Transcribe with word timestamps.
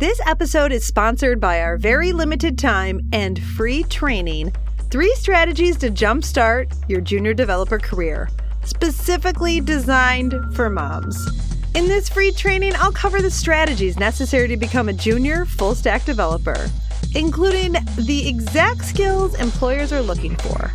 This 0.00 0.18
episode 0.24 0.72
is 0.72 0.82
sponsored 0.82 1.40
by 1.40 1.60
our 1.60 1.76
very 1.76 2.12
limited 2.12 2.56
time 2.56 3.02
and 3.12 3.38
free 3.38 3.82
training 3.82 4.50
Three 4.90 5.14
Strategies 5.16 5.76
to 5.76 5.90
Jumpstart 5.90 6.72
Your 6.88 7.02
Junior 7.02 7.34
Developer 7.34 7.78
Career, 7.78 8.30
specifically 8.64 9.60
designed 9.60 10.34
for 10.56 10.70
moms. 10.70 11.28
In 11.74 11.86
this 11.86 12.08
free 12.08 12.32
training, 12.32 12.72
I'll 12.76 12.92
cover 12.92 13.20
the 13.20 13.30
strategies 13.30 13.98
necessary 13.98 14.48
to 14.48 14.56
become 14.56 14.88
a 14.88 14.94
junior 14.94 15.44
full 15.44 15.74
stack 15.74 16.06
developer, 16.06 16.70
including 17.14 17.72
the 17.98 18.26
exact 18.26 18.86
skills 18.86 19.34
employers 19.34 19.92
are 19.92 20.00
looking 20.00 20.34
for. 20.36 20.72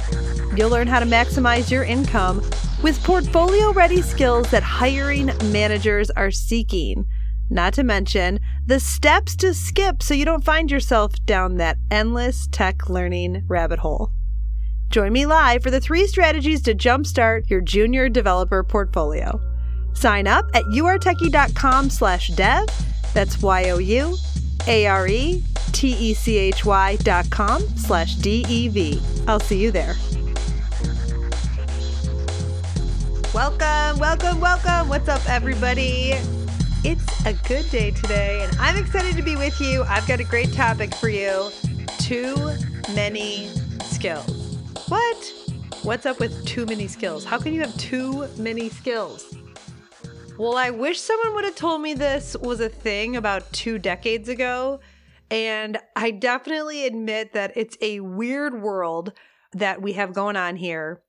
You'll 0.56 0.70
learn 0.70 0.86
how 0.86 1.00
to 1.00 1.06
maximize 1.08 1.72
your 1.72 1.84
income 1.84 2.48
with 2.84 3.04
portfolio 3.04 3.74
ready 3.74 4.04
skills 4.04 4.52
that 4.52 4.62
hiring 4.62 5.32
managers 5.46 6.12
are 6.12 6.30
seeking 6.30 7.08
not 7.50 7.74
to 7.74 7.84
mention 7.84 8.40
the 8.68 8.80
steps 8.80 9.36
to 9.38 9.54
skip 9.54 10.02
so 10.02 10.14
you 10.14 10.26
don't 10.26 10.44
find 10.44 10.72
yourself 10.72 11.14
down 11.26 11.58
that 11.58 11.78
endless 11.92 12.48
tech 12.52 12.90
learning 12.90 13.44
rabbit 13.48 13.80
hole. 13.80 14.12
Join 14.90 15.14
me 15.14 15.26
live 15.26 15.62
for 15.64 15.72
the 15.72 15.80
three 15.80 16.08
strategies 16.08 16.62
to 16.64 16.74
jumpstart 16.74 17.50
your 17.50 17.62
junior 17.62 18.10
developer 18.10 18.64
portfolio. 18.64 19.40
Sign 19.94 20.28
up 20.28 20.46
at 20.54 20.64
youaretechy.com 20.66 21.90
slash 21.90 22.30
dev. 22.30 22.66
That's 23.14 23.42
Y-O-U 23.42 24.16
A-R-E-T-E-C-H-Y 24.68 25.46
dot 26.98 27.30
com 27.30 27.62
slash 27.78 28.16
D-E-V. 28.16 29.02
I'll 29.28 29.40
see 29.40 29.62
you 29.62 29.72
there. 29.72 29.96
Welcome, 33.34 34.00
welcome, 34.00 34.40
welcome. 34.40 34.88
What's 34.88 35.10
up, 35.10 35.28
everybody? 35.30 36.14
It's 36.88 37.26
a 37.26 37.34
good 37.34 37.68
day 37.72 37.90
today, 37.90 38.44
and 38.44 38.56
I'm 38.60 38.78
excited 38.78 39.16
to 39.16 39.24
be 39.24 39.36
with 39.36 39.60
you. 39.60 39.82
I've 39.88 40.08
got 40.08 40.20
a 40.20 40.24
great 40.24 40.54
topic 40.54 40.94
for 40.94 41.10
you 41.10 41.50
too 41.98 42.36
many 42.94 43.48
skills. 43.86 44.60
What? 44.88 45.34
What's 45.82 46.06
up 46.06 46.20
with 46.20 46.46
too 46.46 46.68
many 46.68 46.88
skills? 46.88 47.26
How 47.26 47.40
can 47.40 47.54
you 47.56 47.62
have 47.62 47.76
too 47.78 48.28
many 48.38 48.70
skills? 48.70 49.36
Well, 50.38 50.58
I 50.58 50.70
wish 50.70 51.02
someone 51.02 51.34
would 51.34 51.46
have 51.46 51.56
told 51.56 51.82
me 51.82 51.96
this 51.96 52.36
was 52.40 52.60
a 52.60 52.70
thing 52.70 53.16
about 53.16 53.52
two 53.52 53.80
decades 53.80 54.30
ago. 54.30 54.80
And 55.32 55.80
I 55.96 56.12
definitely 56.12 56.86
admit 56.86 57.34
that 57.34 57.54
it's 57.56 57.80
a 57.82 58.02
weird 58.02 58.62
world 58.62 59.12
that 59.54 59.82
we 59.82 59.94
have 59.94 60.14
going 60.14 60.36
on 60.36 60.56
here 60.56 61.02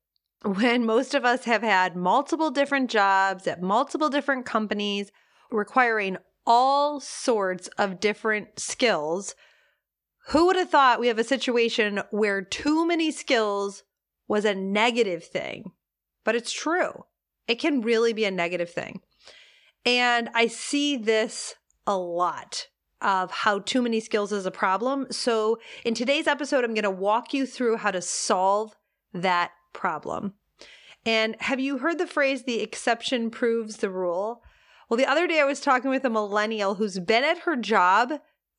when 0.42 0.86
most 0.86 1.12
of 1.14 1.26
us 1.26 1.44
have 1.44 1.62
had 1.62 1.96
multiple 1.96 2.50
different 2.50 2.88
jobs 2.90 3.46
at 3.46 3.60
multiple 3.60 4.08
different 4.08 4.46
companies 4.46 5.12
requiring 5.50 6.16
all 6.46 7.00
sorts 7.00 7.68
of 7.78 8.00
different 8.00 8.58
skills. 8.58 9.34
Who 10.28 10.46
would 10.46 10.56
have 10.56 10.70
thought 10.70 11.00
we 11.00 11.08
have 11.08 11.18
a 11.18 11.24
situation 11.24 12.02
where 12.10 12.42
too 12.42 12.86
many 12.86 13.10
skills 13.10 13.82
was 14.28 14.44
a 14.44 14.54
negative 14.54 15.24
thing? 15.24 15.72
But 16.24 16.34
it's 16.34 16.52
true. 16.52 17.04
It 17.46 17.56
can 17.56 17.80
really 17.80 18.12
be 18.12 18.24
a 18.24 18.30
negative 18.30 18.70
thing. 18.70 19.00
And 19.84 20.28
I 20.34 20.48
see 20.48 20.96
this 20.96 21.54
a 21.86 21.96
lot 21.96 22.66
of 23.00 23.30
how 23.30 23.60
too 23.60 23.82
many 23.82 24.00
skills 24.00 24.32
is 24.32 24.46
a 24.46 24.50
problem. 24.50 25.06
So, 25.10 25.58
in 25.84 25.94
today's 25.94 26.26
episode, 26.26 26.64
I'm 26.64 26.74
going 26.74 26.82
to 26.82 26.90
walk 26.90 27.32
you 27.32 27.46
through 27.46 27.76
how 27.76 27.92
to 27.92 28.02
solve 28.02 28.74
that 29.12 29.52
problem. 29.72 30.34
And 31.04 31.36
have 31.40 31.60
you 31.60 31.78
heard 31.78 31.98
the 31.98 32.06
phrase, 32.06 32.42
the 32.42 32.60
exception 32.60 33.30
proves 33.30 33.76
the 33.76 33.90
rule? 33.90 34.42
Well, 34.88 34.98
the 34.98 35.10
other 35.10 35.26
day 35.26 35.40
I 35.40 35.44
was 35.44 35.60
talking 35.60 35.90
with 35.90 36.04
a 36.04 36.10
millennial 36.10 36.76
who's 36.76 36.98
been 36.98 37.24
at 37.24 37.40
her 37.40 37.56
job 37.56 38.12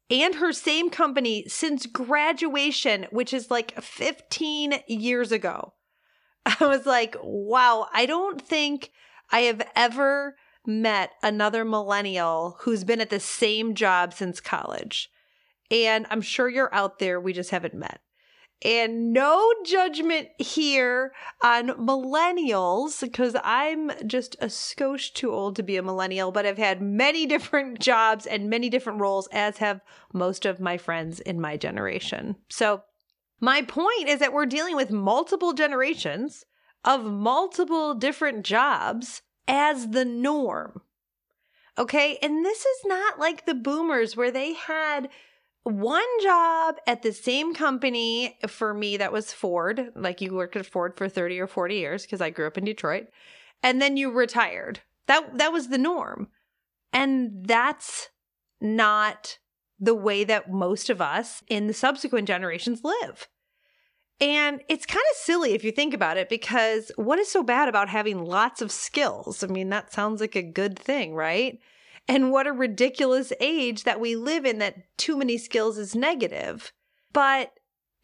and 0.10 0.36
her 0.36 0.52
same 0.52 0.90
company 0.90 1.46
since 1.48 1.86
graduation, 1.86 3.08
which 3.12 3.34
is 3.34 3.52
like 3.52 3.80
15 3.82 4.80
years 4.88 5.32
ago. 5.32 5.74
I 6.46 6.66
was 6.66 6.86
like, 6.86 7.16
wow, 7.22 7.88
I 7.94 8.06
don't 8.06 8.42
think 8.42 8.92
I 9.32 9.42
have 9.42 9.62
ever 9.76 10.36
met 10.66 11.12
another 11.24 11.64
millennial 11.64 12.58
who's 12.62 12.84
been 12.84 13.02
at 13.02 13.10
the 13.10 13.20
same 13.20 13.74
job 13.74 14.14
since 14.14 14.40
college. 14.42 15.10
And 15.72 16.06
I'm 16.10 16.22
sure 16.22 16.50
you're 16.50 16.74
out 16.74 17.00
there, 17.00 17.20
we 17.20 17.34
just 17.34 17.52
haven't 17.52 17.74
met. 17.74 18.00
And 18.64 19.14
no 19.14 19.54
judgment 19.66 20.30
here 20.40 21.14
on 21.44 21.68
millennials 21.68 23.02
because 23.02 23.36
I'm 23.44 23.92
just 24.08 24.36
a 24.42 24.48
skosh 24.48 25.14
too 25.14 25.32
old 25.32 25.56
to 25.58 25.64
be 25.64 25.78
a 25.78 25.84
millennial, 25.84 26.32
but 26.32 26.46
I've 26.46 26.58
had 26.58 26.82
many 26.82 27.28
different 27.28 27.80
jobs 27.80 28.26
and 28.26 28.50
many 28.50 28.70
different 28.70 29.00
roles, 29.00 29.28
as 29.32 29.58
have 29.58 29.82
most 30.12 30.46
of 30.46 30.60
my 30.60 30.78
friends 30.78 31.20
in 31.20 31.40
my 31.40 31.56
generation. 31.56 32.36
So, 32.50 32.84
my 33.40 33.62
point 33.62 34.10
is 34.10 34.20
that 34.20 34.34
we're 34.34 34.48
dealing 34.48 34.76
with 34.76 34.90
multiple 34.90 35.54
generations 35.54 36.44
of 36.84 37.06
multiple 37.06 37.94
different 37.94 38.44
jobs 38.44 39.22
as 39.48 39.90
the 39.90 40.06
norm. 40.06 40.82
Okay. 41.78 42.18
And 42.22 42.44
this 42.44 42.66
is 42.66 42.82
not 42.86 43.20
like 43.20 43.46
the 43.46 43.54
boomers 43.54 44.18
where 44.18 44.32
they 44.32 44.54
had 44.54 45.10
one 45.68 46.04
job 46.24 46.78
at 46.88 47.02
the 47.02 47.12
same 47.12 47.54
company 47.54 48.38
for 48.48 48.74
me 48.74 48.98
that 48.98 49.12
was 49.12 49.34
Ford. 49.34 49.92
Like 49.96 50.22
you 50.22 50.34
worked 50.34 50.56
at 50.56 50.66
Ford 50.66 50.96
for 50.96 51.10
30 51.10 51.40
or 51.40 51.48
40 51.48 51.76
years 51.76 52.04
because 52.04 52.22
I 52.22 52.30
grew 52.30 52.48
up 52.48 52.58
in 52.58 52.66
Detroit. 52.66 53.08
And 53.62 53.82
then 53.82 53.98
you 53.98 54.12
retired. 54.12 54.82
That 55.08 55.38
that 55.38 55.52
was 55.52 55.70
the 55.70 55.78
norm. 55.78 56.30
And 56.94 57.46
that's 57.46 58.10
not 58.62 59.40
the 59.80 59.96
way 59.96 60.24
that 60.24 60.52
most 60.52 60.90
of 60.90 61.02
us 61.02 61.44
in 61.48 61.68
the 61.68 61.74
subsequent 61.74 62.28
generations 62.28 62.82
live. 62.84 63.28
And 64.20 64.62
it's 64.68 64.86
kind 64.86 65.06
of 65.12 65.18
silly 65.18 65.54
if 65.54 65.64
you 65.64 65.72
think 65.72 65.94
about 65.94 66.18
it 66.18 66.28
because 66.28 66.92
what 66.96 67.20
is 67.20 67.30
so 67.30 67.44
bad 67.44 67.70
about 67.70 67.90
having 67.90 68.26
lots 68.26 68.62
of 68.62 68.72
skills? 68.72 69.44
I 69.44 69.48
mean, 69.48 69.70
that 69.70 69.94
sounds 69.94 70.22
like 70.22 70.36
a 70.36 70.42
good 70.42 70.80
thing, 70.80 71.14
right? 71.14 71.60
And 72.08 72.32
what 72.32 72.48
a 72.48 72.54
ridiculous 72.54 73.34
age 73.40 73.84
that 73.84 74.00
we 74.00 74.16
live 74.16 74.46
in 74.46 74.60
that 74.60 74.98
too 74.98 75.18
many 75.18 75.38
skills 75.38 75.78
is 75.78 75.96
negative. 75.96 76.72
But 77.12 77.52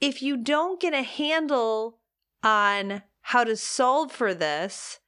if 0.02 0.22
you 0.22 0.36
don't 0.36 0.82
get 0.82 0.94
a 0.94 1.04
handle 1.04 2.00
on 2.44 3.04
how 3.22 3.46
to 3.46 3.56
solve 3.56 4.12
for 4.12 4.34
this, 4.34 5.00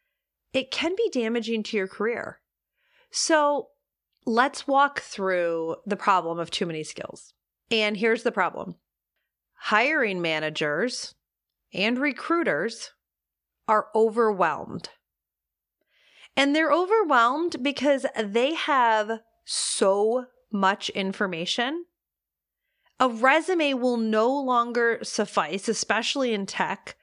it 0.54 0.72
can 0.72 0.96
be 0.96 1.10
damaging 1.12 1.64
to 1.64 1.78
your 1.78 1.88
career. 1.88 2.40
So 3.12 3.70
let's 4.26 4.68
walk 4.68 5.02
through 5.02 5.76
the 5.86 5.98
problem 5.98 6.40
of 6.40 6.50
too 6.50 6.66
many 6.66 6.84
skills. 6.84 7.34
And 7.70 7.98
here's 7.98 8.24
the 8.24 8.32
problem 8.32 8.76
hiring 9.56 10.22
managers 10.22 11.16
and 11.74 11.98
recruiters 11.98 12.92
are 13.68 13.88
overwhelmed 13.96 14.90
and 16.38 16.56
they're 16.56 16.72
overwhelmed 16.72 17.64
because 17.64 18.06
they 18.22 18.54
have 18.54 19.20
so 19.46 20.26
much 20.52 20.90
information. 20.90 21.86
A 23.00 23.10
resume 23.10 23.74
will 23.74 23.98
no 23.98 24.32
longer 24.32 25.00
suffice, 25.04 25.68
especially 25.68 26.34
in 26.34 26.46
tech, 26.46 26.96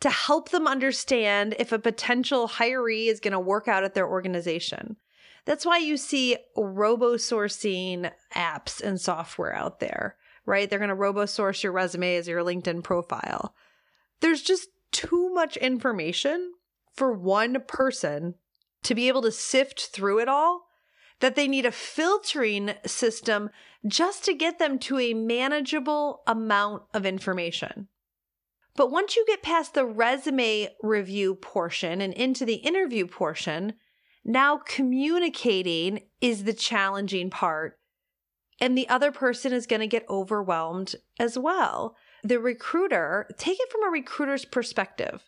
to 0.00 0.10
help 0.10 0.50
them 0.50 0.66
understand 0.66 1.56
if 1.58 1.72
a 1.72 1.78
potential 1.78 2.48
hiree 2.48 3.08
is 3.08 3.20
going 3.20 3.32
to 3.32 3.40
work 3.40 3.66
out 3.66 3.84
at 3.84 3.94
their 3.94 4.08
organization. 4.08 4.96
That's 5.44 5.64
why 5.64 5.78
you 5.78 5.96
see 5.96 6.36
robo 6.56 7.14
sourcing 7.14 8.10
apps 8.34 8.82
and 8.82 9.00
software 9.00 9.54
out 9.54 9.80
there, 9.80 10.16
right? 10.44 10.68
They're 10.68 10.78
going 10.78 10.90
to 10.90 10.94
robo 10.94 11.24
source 11.24 11.62
your 11.62 11.72
resume 11.72 12.16
as 12.16 12.28
your 12.28 12.44
LinkedIn 12.44 12.84
profile. 12.84 13.54
There's 14.20 14.42
just 14.42 14.68
too 14.92 15.30
much 15.32 15.56
information 15.56 16.52
for 16.92 17.12
one 17.12 17.62
person 17.66 18.34
to 18.82 18.94
be 18.94 19.08
able 19.08 19.22
to 19.22 19.32
sift 19.32 19.88
through 19.92 20.20
it 20.20 20.28
all 20.28 20.68
that 21.20 21.34
they 21.34 21.48
need 21.48 21.66
a 21.66 21.72
filtering 21.72 22.74
system 22.86 23.50
just 23.86 24.24
to 24.24 24.34
get 24.34 24.58
them 24.58 24.78
to 24.78 24.98
a 24.98 25.14
manageable 25.14 26.22
amount 26.26 26.82
of 26.94 27.04
information. 27.04 27.88
But 28.76 28.92
once 28.92 29.16
you 29.16 29.24
get 29.26 29.42
past 29.42 29.74
the 29.74 29.84
resume 29.84 30.68
review 30.82 31.34
portion 31.34 32.00
and 32.00 32.14
into 32.14 32.44
the 32.44 32.54
interview 32.54 33.06
portion, 33.06 33.74
now 34.24 34.58
communicating 34.58 36.02
is 36.20 36.44
the 36.44 36.52
challenging 36.52 37.30
part 37.30 37.78
and 38.60 38.76
the 38.76 38.88
other 38.88 39.10
person 39.12 39.52
is 39.52 39.66
going 39.66 39.80
to 39.80 39.86
get 39.86 40.08
overwhelmed 40.08 40.94
as 41.18 41.38
well. 41.38 41.96
The 42.22 42.38
recruiter, 42.38 43.28
take 43.36 43.58
it 43.60 43.70
from 43.70 43.84
a 43.84 43.90
recruiter's 43.90 44.44
perspective. 44.44 45.22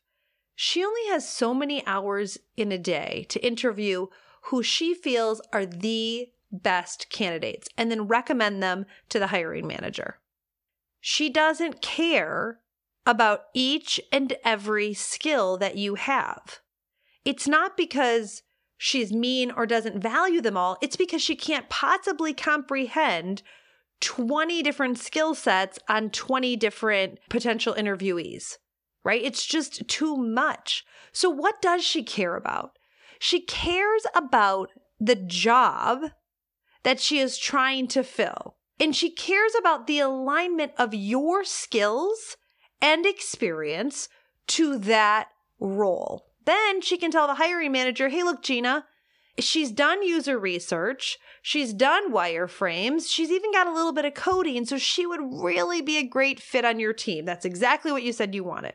She 0.62 0.84
only 0.84 1.06
has 1.06 1.26
so 1.26 1.54
many 1.54 1.82
hours 1.86 2.36
in 2.54 2.70
a 2.70 2.76
day 2.76 3.24
to 3.30 3.42
interview 3.42 4.08
who 4.42 4.62
she 4.62 4.92
feels 4.92 5.40
are 5.54 5.64
the 5.64 6.28
best 6.52 7.08
candidates 7.08 7.66
and 7.78 7.90
then 7.90 8.06
recommend 8.06 8.62
them 8.62 8.84
to 9.08 9.18
the 9.18 9.28
hiring 9.28 9.66
manager. 9.66 10.18
She 11.00 11.30
doesn't 11.30 11.80
care 11.80 12.60
about 13.06 13.44
each 13.54 14.02
and 14.12 14.36
every 14.44 14.92
skill 14.92 15.56
that 15.56 15.78
you 15.78 15.94
have. 15.94 16.60
It's 17.24 17.48
not 17.48 17.74
because 17.74 18.42
she's 18.76 19.14
mean 19.14 19.50
or 19.50 19.64
doesn't 19.64 20.02
value 20.02 20.42
them 20.42 20.58
all, 20.58 20.76
it's 20.82 20.96
because 20.96 21.22
she 21.22 21.36
can't 21.36 21.70
possibly 21.70 22.34
comprehend 22.34 23.42
20 24.02 24.62
different 24.62 24.98
skill 24.98 25.34
sets 25.34 25.78
on 25.88 26.10
20 26.10 26.54
different 26.56 27.18
potential 27.30 27.72
interviewees, 27.72 28.58
right? 29.04 29.22
It's 29.22 29.46
just 29.46 29.86
too 29.88 30.16
much. 30.16 30.84
So, 31.12 31.30
what 31.30 31.60
does 31.62 31.84
she 31.84 32.02
care 32.02 32.36
about? 32.36 32.78
She 33.18 33.40
cares 33.40 34.04
about 34.14 34.70
the 34.98 35.16
job 35.16 36.12
that 36.82 37.00
she 37.00 37.18
is 37.18 37.38
trying 37.38 37.88
to 37.88 38.02
fill. 38.02 38.56
And 38.78 38.96
she 38.96 39.10
cares 39.10 39.52
about 39.58 39.86
the 39.86 40.00
alignment 40.00 40.72
of 40.78 40.94
your 40.94 41.44
skills 41.44 42.36
and 42.80 43.04
experience 43.04 44.08
to 44.48 44.78
that 44.78 45.28
role. 45.58 46.26
Then 46.46 46.80
she 46.80 46.96
can 46.96 47.10
tell 47.10 47.26
the 47.26 47.34
hiring 47.34 47.72
manager, 47.72 48.08
hey, 48.08 48.22
look, 48.22 48.42
Gina, 48.42 48.86
she's 49.38 49.70
done 49.70 50.02
user 50.02 50.38
research, 50.38 51.18
she's 51.42 51.74
done 51.74 52.10
wireframes, 52.10 53.10
she's 53.10 53.30
even 53.30 53.52
got 53.52 53.66
a 53.66 53.72
little 53.72 53.92
bit 53.92 54.06
of 54.06 54.14
coding, 54.14 54.64
so 54.64 54.78
she 54.78 55.06
would 55.06 55.20
really 55.20 55.82
be 55.82 55.98
a 55.98 56.02
great 56.02 56.40
fit 56.40 56.64
on 56.64 56.80
your 56.80 56.94
team. 56.94 57.26
That's 57.26 57.44
exactly 57.44 57.92
what 57.92 58.02
you 58.02 58.12
said 58.12 58.34
you 58.34 58.44
wanted. 58.44 58.74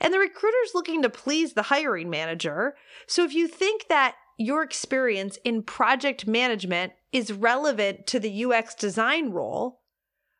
And 0.00 0.14
the 0.14 0.18
recruiter's 0.18 0.74
looking 0.74 1.02
to 1.02 1.10
please 1.10 1.52
the 1.52 1.62
hiring 1.62 2.08
manager. 2.08 2.74
So 3.06 3.24
if 3.24 3.34
you 3.34 3.46
think 3.46 3.88
that 3.88 4.14
your 4.38 4.62
experience 4.62 5.38
in 5.44 5.62
project 5.62 6.26
management 6.26 6.94
is 7.12 7.32
relevant 7.32 8.06
to 8.06 8.18
the 8.18 8.44
UX 8.44 8.74
design 8.74 9.30
role, 9.30 9.80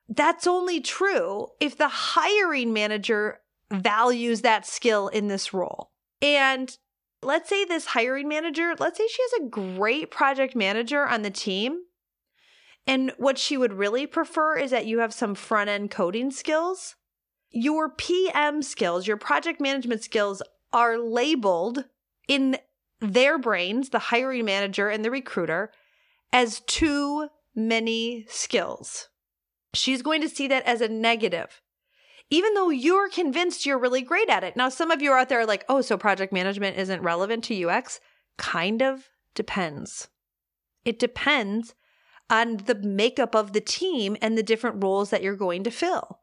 that's 0.09 0.47
only 0.47 0.81
true 0.81 1.49
if 1.61 1.77
the 1.77 1.89
hiring 1.89 2.73
manager 2.73 3.41
values 3.71 4.41
that 4.41 4.67
skill 4.67 5.09
in 5.09 5.29
this 5.29 5.53
role. 5.53 5.91
And 6.23 6.77
let's 7.23 7.49
say 7.49 7.65
this 7.65 7.87
hiring 7.87 8.29
manager, 8.29 8.75
let's 8.79 8.99
say 8.99 9.07
she 9.07 9.23
has 9.23 9.43
a 9.43 9.51
great 9.51 10.11
project 10.11 10.57
manager 10.57 11.07
on 11.07 11.23
the 11.23 11.31
team. 11.31 11.83
And 12.87 13.12
what 13.19 13.39
she 13.39 13.57
would 13.57 13.75
really 13.75 14.07
prefer 14.07 14.57
is 14.57 14.71
that 14.71 14.87
you 14.87 15.01
have 15.01 15.12
some 15.12 15.35
front 15.35 15.71
end 15.71 15.91
coding 15.91 16.31
skills. 16.31 16.97
Your 17.50 17.88
PM 17.88 18.62
skills, 18.62 19.06
your 19.06 19.17
project 19.17 19.61
management 19.61 20.05
skills 20.05 20.43
are 20.73 20.99
labeled 20.99 21.85
in 22.29 22.58
their 23.00 23.38
brains, 23.38 23.88
the 23.88 23.99
hiring 23.99 24.44
manager 24.44 24.88
and 24.88 25.05
the 25.05 25.11
recruiter, 25.11 25.73
as 26.32 26.61
too 26.61 27.29
many 27.55 28.25
skills. 28.29 29.08
She's 29.75 30.02
going 30.02 30.20
to 30.20 30.29
see 30.29 30.47
that 30.49 30.64
as 30.64 30.81
a 30.81 30.88
negative, 30.88 31.61
even 32.29 32.55
though 32.55 32.70
you're 32.70 33.08
convinced 33.08 33.67
you're 33.67 33.79
really 33.79 34.02
great 34.02 34.29
at 34.29 34.44
it. 34.44 34.56
Now, 34.56 34.69
some 34.69 34.91
of 34.91 35.02
you 35.02 35.12
out 35.12 35.29
there 35.29 35.41
are 35.41 35.47
like, 35.47 35.64
oh, 35.69 35.81
so 35.81 35.97
project 35.97 36.32
management 36.32 36.76
isn't 36.76 37.02
relevant 37.02 37.44
to 37.44 37.69
UX? 37.69 38.00
Kind 38.37 38.82
of 38.82 39.08
depends. 39.35 40.08
It 40.85 40.99
depends 40.99 41.75
on 42.29 42.58
the 42.58 42.76
makeup 42.76 43.35
of 43.35 43.52
the 43.52 43.61
team 43.61 44.17
and 44.23 44.38
the 44.38 44.43
different 44.43 44.82
roles 44.82 45.11
that 45.11 45.23
you're 45.23 45.35
going 45.35 45.64
to 45.64 45.70
fill. 45.70 46.19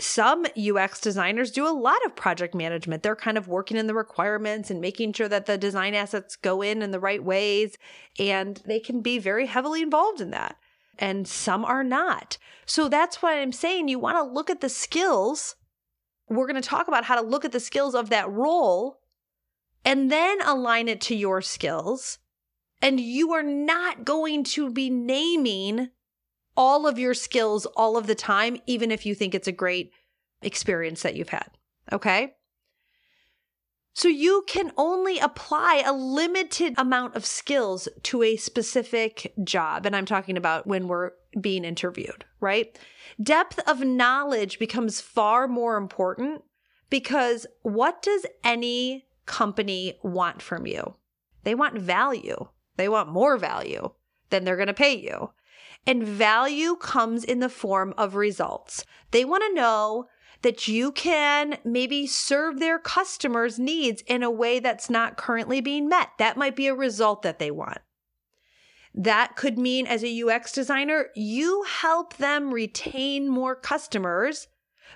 Some 0.00 0.46
UX 0.56 1.00
designers 1.00 1.50
do 1.50 1.66
a 1.66 1.70
lot 1.70 2.04
of 2.06 2.16
project 2.16 2.54
management. 2.54 3.02
They're 3.02 3.14
kind 3.14 3.38
of 3.38 3.48
working 3.48 3.76
in 3.76 3.86
the 3.86 3.94
requirements 3.94 4.70
and 4.70 4.80
making 4.80 5.12
sure 5.12 5.28
that 5.28 5.46
the 5.46 5.58
design 5.58 5.94
assets 5.94 6.36
go 6.36 6.62
in 6.62 6.82
in 6.82 6.90
the 6.90 7.00
right 7.00 7.22
ways, 7.22 7.76
and 8.18 8.60
they 8.64 8.80
can 8.80 9.02
be 9.02 9.18
very 9.18 9.46
heavily 9.46 9.82
involved 9.82 10.20
in 10.20 10.30
that 10.30 10.56
and 11.00 11.26
some 11.26 11.64
are 11.64 11.82
not. 11.82 12.36
So 12.66 12.88
that's 12.88 13.22
what 13.22 13.36
I'm 13.36 13.52
saying. 13.52 13.88
You 13.88 13.98
want 13.98 14.18
to 14.18 14.32
look 14.32 14.50
at 14.50 14.60
the 14.60 14.68
skills. 14.68 15.56
We're 16.28 16.46
going 16.46 16.60
to 16.60 16.68
talk 16.68 16.86
about 16.86 17.04
how 17.04 17.20
to 17.20 17.26
look 17.26 17.44
at 17.44 17.52
the 17.52 17.58
skills 17.58 17.94
of 17.94 18.10
that 18.10 18.30
role 18.30 19.00
and 19.84 20.12
then 20.12 20.40
align 20.42 20.86
it 20.86 21.00
to 21.02 21.16
your 21.16 21.40
skills. 21.40 22.18
And 22.82 23.00
you 23.00 23.32
are 23.32 23.42
not 23.42 24.04
going 24.04 24.44
to 24.44 24.70
be 24.70 24.90
naming 24.90 25.88
all 26.60 26.86
of 26.86 26.98
your 26.98 27.14
skills 27.14 27.64
all 27.74 27.96
of 27.96 28.06
the 28.06 28.14
time, 28.14 28.58
even 28.66 28.90
if 28.90 29.06
you 29.06 29.14
think 29.14 29.34
it's 29.34 29.48
a 29.48 29.52
great 29.52 29.92
experience 30.42 31.00
that 31.00 31.16
you've 31.16 31.30
had. 31.30 31.48
Okay. 31.90 32.34
So 33.94 34.08
you 34.08 34.44
can 34.46 34.70
only 34.76 35.18
apply 35.18 35.82
a 35.86 35.94
limited 35.94 36.74
amount 36.76 37.16
of 37.16 37.24
skills 37.24 37.88
to 38.02 38.22
a 38.22 38.36
specific 38.36 39.32
job. 39.42 39.86
And 39.86 39.96
I'm 39.96 40.04
talking 40.04 40.36
about 40.36 40.66
when 40.66 40.86
we're 40.86 41.12
being 41.40 41.64
interviewed, 41.64 42.26
right? 42.40 42.78
Depth 43.22 43.58
of 43.66 43.80
knowledge 43.80 44.58
becomes 44.58 45.00
far 45.00 45.48
more 45.48 45.78
important 45.78 46.42
because 46.90 47.46
what 47.62 48.02
does 48.02 48.26
any 48.44 49.06
company 49.24 49.98
want 50.02 50.42
from 50.42 50.66
you? 50.66 50.94
They 51.44 51.54
want 51.54 51.78
value. 51.78 52.48
They 52.76 52.90
want 52.90 53.08
more 53.08 53.38
value 53.38 53.92
than 54.28 54.44
they're 54.44 54.56
going 54.56 54.66
to 54.66 54.74
pay 54.74 54.98
you. 54.98 55.30
And 55.86 56.02
value 56.02 56.76
comes 56.76 57.24
in 57.24 57.40
the 57.40 57.48
form 57.48 57.94
of 57.96 58.14
results. 58.14 58.84
They 59.10 59.24
want 59.24 59.42
to 59.46 59.54
know 59.54 60.06
that 60.42 60.68
you 60.68 60.92
can 60.92 61.58
maybe 61.64 62.06
serve 62.06 62.58
their 62.58 62.78
customers' 62.78 63.58
needs 63.58 64.02
in 64.06 64.22
a 64.22 64.30
way 64.30 64.58
that's 64.60 64.88
not 64.88 65.16
currently 65.16 65.60
being 65.60 65.88
met. 65.88 66.10
That 66.18 66.36
might 66.36 66.56
be 66.56 66.66
a 66.66 66.74
result 66.74 67.22
that 67.22 67.38
they 67.38 67.50
want. 67.50 67.78
That 68.94 69.36
could 69.36 69.58
mean, 69.58 69.86
as 69.86 70.02
a 70.02 70.22
UX 70.22 70.52
designer, 70.52 71.10
you 71.14 71.64
help 71.64 72.16
them 72.16 72.52
retain 72.52 73.28
more 73.28 73.54
customers 73.54 74.48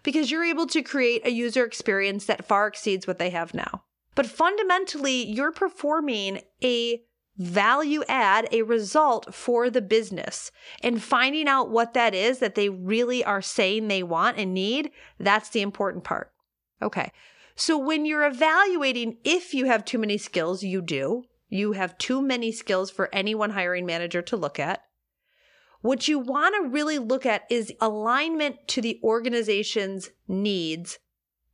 because 0.02 0.30
you're 0.30 0.44
able 0.44 0.66
to 0.66 0.82
create 0.82 1.24
a 1.26 1.30
user 1.30 1.64
experience 1.64 2.26
that 2.26 2.44
far 2.44 2.66
exceeds 2.66 3.06
what 3.06 3.18
they 3.18 3.30
have 3.30 3.54
now. 3.54 3.84
But 4.14 4.26
fundamentally, 4.26 5.24
you're 5.26 5.52
performing 5.52 6.40
a 6.62 7.02
value 7.36 8.02
add 8.08 8.48
a 8.52 8.62
result 8.62 9.34
for 9.34 9.68
the 9.68 9.82
business 9.82 10.52
and 10.82 11.02
finding 11.02 11.48
out 11.48 11.70
what 11.70 11.94
that 11.94 12.14
is 12.14 12.38
that 12.38 12.54
they 12.54 12.68
really 12.68 13.24
are 13.24 13.42
saying 13.42 13.88
they 13.88 14.02
want 14.02 14.38
and 14.38 14.54
need, 14.54 14.90
that's 15.18 15.48
the 15.50 15.62
important 15.62 16.04
part. 16.04 16.32
Okay. 16.80 17.10
So 17.56 17.78
when 17.78 18.04
you're 18.04 18.26
evaluating 18.26 19.18
if 19.24 19.54
you 19.54 19.66
have 19.66 19.84
too 19.84 19.98
many 19.98 20.18
skills, 20.18 20.62
you 20.62 20.82
do. 20.82 21.24
You 21.48 21.72
have 21.72 21.98
too 21.98 22.20
many 22.20 22.50
skills 22.52 22.90
for 22.90 23.14
any 23.14 23.34
one 23.34 23.50
hiring 23.50 23.86
manager 23.86 24.22
to 24.22 24.36
look 24.36 24.58
at. 24.58 24.82
What 25.82 26.08
you 26.08 26.18
want 26.18 26.54
to 26.56 26.68
really 26.68 26.98
look 26.98 27.26
at 27.26 27.42
is 27.50 27.72
alignment 27.80 28.66
to 28.68 28.80
the 28.80 28.98
organization's 29.04 30.10
needs, 30.26 30.98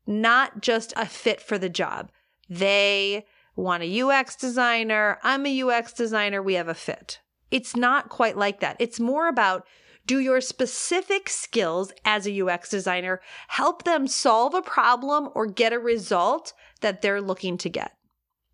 not 0.07 0.63
just 0.63 0.93
a 0.97 1.05
fit 1.05 1.41
for 1.41 1.59
the 1.59 1.69
job. 1.69 2.11
They 2.49 3.27
want 3.57 3.83
a 3.83 4.03
UX 4.03 4.37
designer. 4.37 5.19
I'm 5.23 5.47
a 5.47 5.63
UX 5.63 5.93
designer. 5.93 6.43
We 6.43 6.55
have 6.55 6.69
a 6.69 6.75
fit. 6.75 7.21
It's 7.51 7.77
not 7.77 8.09
quite 8.09 8.37
like 8.37 8.61
that. 8.61 8.77
It's 8.79 9.01
more 9.01 9.29
about 9.29 9.67
do 10.07 10.19
your 10.19 10.41
specific 10.41 11.29
skills 11.29 11.93
as 12.05 12.27
a 12.27 12.41
UX 12.43 12.71
designer 12.71 13.21
help 13.49 13.85
them 13.85 14.09
solve 14.09 14.55
a 14.55 14.63
problem 14.63 15.29
or 15.35 15.47
get 15.47 15.73
a 15.73 15.79
result 15.79 16.53
that 16.81 17.03
they're 17.03 17.21
looking 17.21 17.59
to 17.59 17.69
get? 17.69 17.93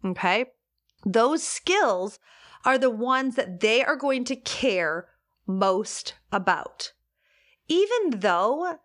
Okay. 0.04 0.46
Those 1.04 1.42
skills 1.42 2.18
are 2.64 2.78
the 2.78 2.90
ones 2.90 3.36
that 3.36 3.60
they 3.60 3.82
are 3.82 3.96
going 3.96 4.24
to 4.24 4.36
care 4.36 5.06
most 5.46 6.14
about. 6.32 6.92
Even 7.68 8.20
though 8.20 8.78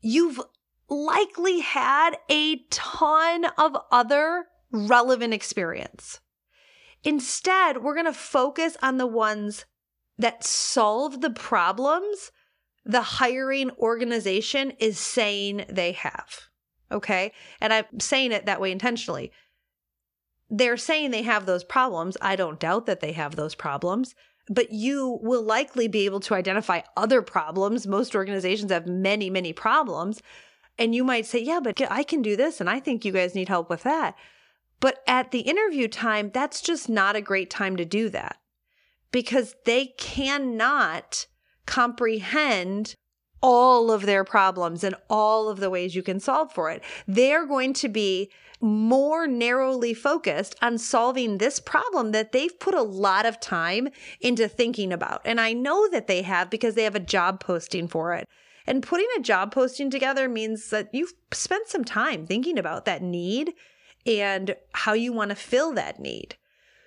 you've 0.00 0.40
likely 0.88 1.60
had 1.60 2.16
a 2.30 2.64
ton 2.70 3.46
of 3.58 3.76
other 3.90 4.46
relevant 4.74 5.32
experience. 5.32 6.20
Instead, 7.02 7.82
we're 7.82 7.94
going 7.94 8.06
to 8.06 8.12
focus 8.12 8.76
on 8.82 8.98
the 8.98 9.06
ones 9.06 9.64
that 10.18 10.44
solve 10.44 11.20
the 11.20 11.30
problems 11.30 12.30
the 12.84 13.02
hiring 13.02 13.70
organization 13.78 14.72
is 14.78 14.98
saying 14.98 15.64
they 15.68 15.92
have. 15.92 16.48
Okay. 16.92 17.32
And 17.60 17.72
I'm 17.72 17.98
saying 17.98 18.32
it 18.32 18.46
that 18.46 18.60
way 18.60 18.70
intentionally. 18.70 19.32
They're 20.50 20.76
saying 20.76 21.10
they 21.10 21.22
have 21.22 21.46
those 21.46 21.64
problems. 21.64 22.16
I 22.20 22.36
don't 22.36 22.60
doubt 22.60 22.86
that 22.86 23.00
they 23.00 23.12
have 23.12 23.36
those 23.36 23.54
problems, 23.54 24.14
but 24.48 24.70
you 24.70 25.18
will 25.22 25.42
likely 25.42 25.88
be 25.88 26.04
able 26.04 26.20
to 26.20 26.34
identify 26.34 26.82
other 26.96 27.22
problems. 27.22 27.86
Most 27.86 28.14
organizations 28.14 28.70
have 28.70 28.86
many, 28.86 29.30
many 29.30 29.52
problems. 29.52 30.20
And 30.78 30.94
you 30.94 31.04
might 31.04 31.24
say, 31.24 31.40
yeah, 31.40 31.60
but 31.62 31.80
I 31.90 32.02
can 32.02 32.20
do 32.20 32.36
this. 32.36 32.60
And 32.60 32.68
I 32.68 32.80
think 32.80 33.04
you 33.04 33.12
guys 33.12 33.34
need 33.34 33.48
help 33.48 33.70
with 33.70 33.82
that. 33.84 34.14
But 34.80 35.02
at 35.06 35.30
the 35.30 35.40
interview 35.40 35.88
time, 35.88 36.30
that's 36.32 36.60
just 36.60 36.88
not 36.88 37.16
a 37.16 37.22
great 37.22 37.50
time 37.50 37.76
to 37.76 37.84
do 37.84 38.08
that 38.10 38.36
because 39.10 39.54
they 39.64 39.86
cannot 39.98 41.26
comprehend 41.66 42.94
all 43.40 43.90
of 43.90 44.06
their 44.06 44.24
problems 44.24 44.82
and 44.82 44.94
all 45.08 45.48
of 45.48 45.60
the 45.60 45.70
ways 45.70 45.94
you 45.94 46.02
can 46.02 46.18
solve 46.18 46.50
for 46.52 46.70
it. 46.70 46.82
They're 47.06 47.46
going 47.46 47.74
to 47.74 47.88
be 47.88 48.30
more 48.60 49.26
narrowly 49.26 49.92
focused 49.92 50.56
on 50.62 50.78
solving 50.78 51.36
this 51.36 51.60
problem 51.60 52.12
that 52.12 52.32
they've 52.32 52.58
put 52.58 52.74
a 52.74 52.82
lot 52.82 53.26
of 53.26 53.38
time 53.38 53.88
into 54.20 54.48
thinking 54.48 54.92
about. 54.92 55.20
And 55.26 55.40
I 55.40 55.52
know 55.52 55.88
that 55.90 56.06
they 56.06 56.22
have 56.22 56.48
because 56.48 56.74
they 56.74 56.84
have 56.84 56.94
a 56.94 57.00
job 57.00 57.40
posting 57.40 57.86
for 57.86 58.14
it. 58.14 58.26
And 58.66 58.82
putting 58.82 59.08
a 59.16 59.20
job 59.20 59.52
posting 59.52 59.90
together 59.90 60.28
means 60.28 60.70
that 60.70 60.88
you've 60.94 61.12
spent 61.32 61.68
some 61.68 61.84
time 61.84 62.26
thinking 62.26 62.58
about 62.58 62.86
that 62.86 63.02
need 63.02 63.52
and 64.06 64.56
how 64.72 64.92
you 64.92 65.12
want 65.12 65.30
to 65.30 65.36
fill 65.36 65.72
that 65.74 66.00
need. 66.00 66.36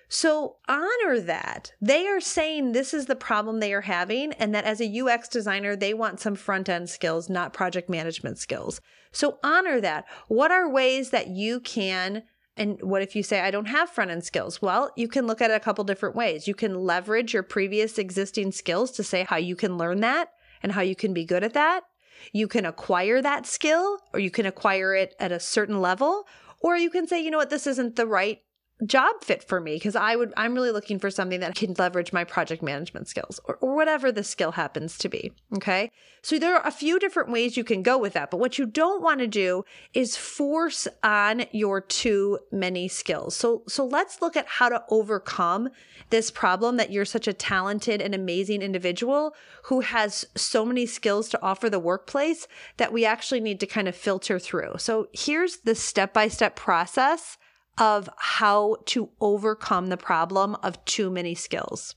So 0.08 0.56
honor 0.68 1.20
that. 1.20 1.72
They 1.80 2.06
are 2.06 2.20
saying 2.20 2.72
this 2.72 2.94
is 2.94 3.06
the 3.06 3.16
problem 3.16 3.60
they 3.60 3.74
are 3.74 3.82
having, 3.82 4.32
and 4.32 4.54
that 4.54 4.64
as 4.64 4.80
a 4.80 5.00
UX 5.00 5.28
designer, 5.28 5.76
they 5.76 5.92
want 5.92 6.20
some 6.20 6.34
front 6.34 6.68
end 6.68 6.88
skills, 6.88 7.28
not 7.28 7.52
project 7.52 7.90
management 7.90 8.38
skills. 8.38 8.80
So 9.12 9.38
honor 9.44 9.80
that. 9.80 10.06
What 10.28 10.50
are 10.50 10.68
ways 10.68 11.10
that 11.10 11.28
you 11.28 11.60
can 11.60 12.22
and 12.58 12.76
what 12.82 13.02
if 13.02 13.14
you 13.14 13.22
say, 13.22 13.40
I 13.40 13.52
don't 13.52 13.66
have 13.66 13.88
front 13.88 14.10
end 14.10 14.24
skills? 14.24 14.60
Well, 14.60 14.90
you 14.96 15.06
can 15.06 15.26
look 15.26 15.40
at 15.40 15.50
it 15.50 15.54
a 15.54 15.60
couple 15.60 15.84
different 15.84 16.16
ways. 16.16 16.48
You 16.48 16.54
can 16.54 16.74
leverage 16.74 17.32
your 17.32 17.44
previous 17.44 17.98
existing 17.98 18.50
skills 18.52 18.90
to 18.92 19.04
say 19.04 19.24
how 19.28 19.36
you 19.36 19.54
can 19.54 19.78
learn 19.78 20.00
that 20.00 20.32
and 20.60 20.72
how 20.72 20.80
you 20.80 20.96
can 20.96 21.14
be 21.14 21.24
good 21.24 21.44
at 21.44 21.54
that. 21.54 21.84
You 22.32 22.48
can 22.48 22.66
acquire 22.66 23.22
that 23.22 23.46
skill 23.46 23.98
or 24.12 24.18
you 24.18 24.32
can 24.32 24.44
acquire 24.44 24.92
it 24.92 25.14
at 25.20 25.30
a 25.30 25.38
certain 25.38 25.80
level. 25.80 26.26
Or 26.60 26.76
you 26.76 26.90
can 26.90 27.06
say, 27.06 27.22
you 27.22 27.30
know 27.30 27.38
what, 27.38 27.50
this 27.50 27.66
isn't 27.66 27.96
the 27.96 28.06
right 28.06 28.42
job 28.86 29.22
fit 29.22 29.42
for 29.42 29.60
me 29.60 29.74
because 29.74 29.96
I 29.96 30.14
would 30.14 30.32
I'm 30.36 30.54
really 30.54 30.70
looking 30.70 30.98
for 30.98 31.10
something 31.10 31.40
that 31.40 31.56
can 31.56 31.74
leverage 31.78 32.12
my 32.12 32.24
project 32.24 32.62
management 32.62 33.08
skills 33.08 33.40
or, 33.44 33.56
or 33.56 33.74
whatever 33.74 34.12
the 34.12 34.22
skill 34.22 34.52
happens 34.52 34.96
to 34.98 35.08
be. 35.08 35.32
Okay. 35.56 35.90
So 36.22 36.38
there 36.38 36.54
are 36.56 36.66
a 36.66 36.72
few 36.72 36.98
different 36.98 37.30
ways 37.30 37.56
you 37.56 37.64
can 37.64 37.82
go 37.82 37.98
with 37.98 38.12
that. 38.12 38.30
But 38.30 38.38
what 38.38 38.58
you 38.58 38.66
don't 38.66 39.02
want 39.02 39.20
to 39.20 39.26
do 39.26 39.64
is 39.94 40.16
force 40.16 40.86
on 41.02 41.44
your 41.52 41.80
too 41.80 42.38
many 42.52 42.86
skills. 42.88 43.34
So 43.34 43.62
so 43.66 43.84
let's 43.84 44.22
look 44.22 44.36
at 44.36 44.46
how 44.46 44.68
to 44.68 44.84
overcome 44.90 45.70
this 46.10 46.30
problem 46.30 46.76
that 46.76 46.92
you're 46.92 47.04
such 47.04 47.26
a 47.26 47.32
talented 47.32 48.00
and 48.00 48.14
amazing 48.14 48.62
individual 48.62 49.34
who 49.64 49.80
has 49.80 50.24
so 50.36 50.64
many 50.64 50.86
skills 50.86 51.28
to 51.30 51.42
offer 51.42 51.68
the 51.68 51.80
workplace 51.80 52.46
that 52.76 52.92
we 52.92 53.04
actually 53.04 53.40
need 53.40 53.60
to 53.60 53.66
kind 53.66 53.88
of 53.88 53.96
filter 53.96 54.38
through. 54.38 54.74
So 54.78 55.08
here's 55.12 55.58
the 55.58 55.74
step-by-step 55.74 56.56
process 56.56 57.36
of 57.78 58.08
how 58.18 58.76
to 58.86 59.10
overcome 59.20 59.88
the 59.88 59.96
problem 59.96 60.56
of 60.62 60.84
too 60.84 61.10
many 61.10 61.34
skills. 61.34 61.94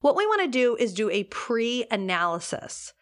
What 0.00 0.16
we 0.16 0.26
want 0.26 0.42
to 0.42 0.48
do 0.48 0.76
is 0.76 0.94
do 0.94 1.10
a 1.10 1.24
pre 1.24 1.84
analysis. 1.90 2.92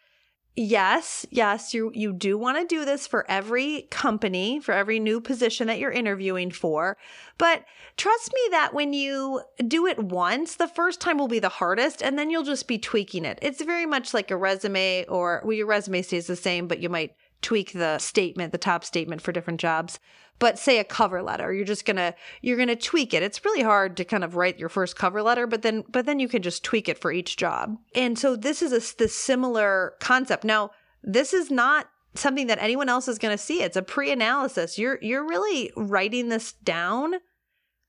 Yes, 0.55 1.25
yes, 1.29 1.73
you, 1.73 1.89
you 1.93 2.11
do 2.11 2.37
want 2.37 2.57
to 2.57 2.65
do 2.65 2.83
this 2.83 3.07
for 3.07 3.29
every 3.31 3.83
company, 3.91 4.59
for 4.59 4.73
every 4.73 4.99
new 4.99 5.21
position 5.21 5.67
that 5.67 5.79
you're 5.79 5.91
interviewing 5.91 6.51
for. 6.51 6.97
But 7.37 7.63
trust 7.95 8.33
me 8.33 8.41
that 8.51 8.73
when 8.73 8.91
you 8.91 9.41
do 9.65 9.85
it 9.87 9.97
once, 9.97 10.55
the 10.55 10.67
first 10.67 10.99
time 10.99 11.17
will 11.17 11.29
be 11.29 11.39
the 11.39 11.47
hardest, 11.47 12.03
and 12.03 12.19
then 12.19 12.29
you'll 12.29 12.43
just 12.43 12.67
be 12.67 12.77
tweaking 12.77 13.23
it. 13.23 13.39
It's 13.41 13.63
very 13.63 13.85
much 13.85 14.13
like 14.13 14.31
a 14.31 14.35
resume, 14.35 15.05
or 15.07 15.41
well, 15.45 15.53
your 15.53 15.67
resume 15.67 16.01
stays 16.01 16.27
the 16.27 16.35
same, 16.35 16.67
but 16.67 16.79
you 16.79 16.89
might 16.89 17.13
tweak 17.41 17.73
the 17.73 17.97
statement, 17.99 18.51
the 18.51 18.57
top 18.57 18.83
statement 18.83 19.21
for 19.21 19.31
different 19.31 19.59
jobs. 19.59 19.99
But 20.39 20.57
say 20.57 20.79
a 20.79 20.85
cover 20.85 21.21
letter 21.21 21.53
you're 21.53 21.65
just 21.65 21.85
gonna 21.85 22.15
you're 22.41 22.57
gonna 22.57 22.75
tweak 22.75 23.13
it. 23.13 23.23
It's 23.23 23.43
really 23.43 23.61
hard 23.61 23.97
to 23.97 24.05
kind 24.05 24.23
of 24.23 24.35
write 24.35 24.57
your 24.57 24.69
first 24.69 24.95
cover 24.95 25.21
letter 25.21 25.47
but 25.47 25.61
then 25.61 25.83
but 25.89 26.05
then 26.05 26.19
you 26.19 26.29
can 26.29 26.41
just 26.41 26.63
tweak 26.63 26.87
it 26.87 26.97
for 26.97 27.11
each 27.11 27.35
job. 27.35 27.77
And 27.93 28.17
so 28.17 28.35
this 28.35 28.61
is 28.61 28.71
a 28.71 28.97
this 28.97 29.15
similar 29.15 29.95
concept. 29.99 30.43
Now 30.45 30.71
this 31.03 31.33
is 31.33 31.51
not 31.51 31.89
something 32.15 32.47
that 32.47 32.59
anyone 32.61 32.89
else 32.89 33.07
is 33.07 33.19
to 33.19 33.37
see. 33.37 33.61
It's 33.61 33.77
a 33.77 33.81
pre-analysis. 33.81 34.77
You're 34.77 34.99
you're 35.01 35.27
really 35.27 35.71
writing 35.75 36.29
this 36.29 36.53
down 36.53 37.15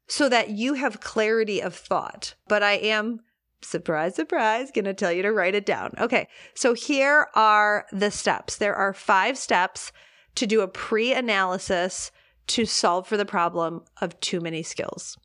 so 0.08 0.28
that 0.28 0.50
you 0.50 0.74
have 0.74 1.00
clarity 1.00 1.60
of 1.60 1.74
thought. 1.74 2.34
But 2.48 2.62
i 2.62 2.72
am 2.72 3.20
surprise 3.62 4.14
surprise 4.14 4.70
to 4.70 4.94
tell 4.94 5.12
you 5.12 5.22
to 5.22 5.32
write 5.32 5.54
it 5.54 5.66
down 5.66 5.92
okay 5.98 6.26
so 6.54 6.72
here 6.72 7.28
are 7.34 7.84
the 7.92 8.10
steps 8.10 8.56
there 8.56 8.74
are 8.74 8.92
five 8.92 9.36
steps 9.36 9.92
to 10.34 10.46
do 10.46 10.60
a 10.60 10.68
pre-analysis 10.68 12.10
to 12.50 12.66
solve 12.66 13.06
for 13.06 13.16
the 13.16 13.24
problem 13.24 13.82
of 14.00 14.18
too 14.20 14.40
many 14.40 14.62
skills. 14.62 15.16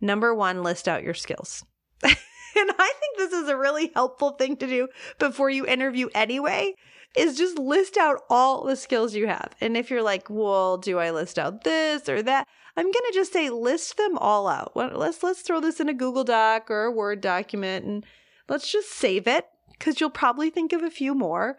Number 0.00 0.34
one, 0.34 0.62
list 0.62 0.86
out 0.86 1.02
your 1.02 1.14
skills. 1.14 1.64
and 2.02 2.14
I 2.56 2.92
think 3.00 3.16
this 3.16 3.32
is 3.32 3.48
a 3.48 3.56
really 3.56 3.90
helpful 3.94 4.30
thing 4.30 4.56
to 4.58 4.66
do 4.66 4.88
before 5.18 5.50
you 5.50 5.66
interview 5.66 6.08
anyway, 6.14 6.74
is 7.16 7.36
just 7.36 7.58
list 7.58 7.96
out 7.96 8.20
all 8.30 8.64
the 8.64 8.76
skills 8.76 9.14
you 9.14 9.26
have. 9.26 9.54
And 9.60 9.76
if 9.76 9.90
you're 9.90 10.02
like, 10.02 10.28
well, 10.28 10.76
do 10.76 10.98
I 10.98 11.10
list 11.10 11.38
out 11.38 11.64
this 11.64 12.08
or 12.08 12.22
that? 12.22 12.46
I'm 12.76 12.86
gonna 12.86 13.12
just 13.12 13.32
say 13.32 13.50
list 13.50 13.96
them 13.96 14.18
all 14.18 14.48
out. 14.48 14.72
Let's 14.74 15.22
let's 15.22 15.42
throw 15.42 15.60
this 15.60 15.80
in 15.80 15.88
a 15.88 15.94
Google 15.94 16.24
Doc 16.24 16.70
or 16.70 16.84
a 16.84 16.92
Word 16.92 17.20
document 17.20 17.84
and 17.84 18.04
let's 18.48 18.70
just 18.70 18.90
save 18.90 19.26
it 19.26 19.46
because 19.72 20.00
you'll 20.00 20.10
probably 20.10 20.50
think 20.50 20.72
of 20.72 20.82
a 20.82 20.90
few 20.90 21.14
more. 21.14 21.56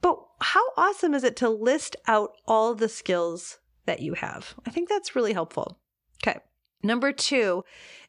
But 0.00 0.18
how 0.40 0.62
awesome 0.76 1.14
is 1.14 1.24
it 1.24 1.36
to 1.36 1.48
list 1.48 1.96
out 2.06 2.32
all 2.46 2.74
the 2.74 2.88
skills 2.88 3.58
that 3.86 4.00
you 4.00 4.14
have. 4.14 4.54
I 4.66 4.70
think 4.70 4.88
that's 4.88 5.16
really 5.16 5.32
helpful. 5.32 5.78
Okay. 6.22 6.38
Number 6.82 7.12
two 7.12 7.64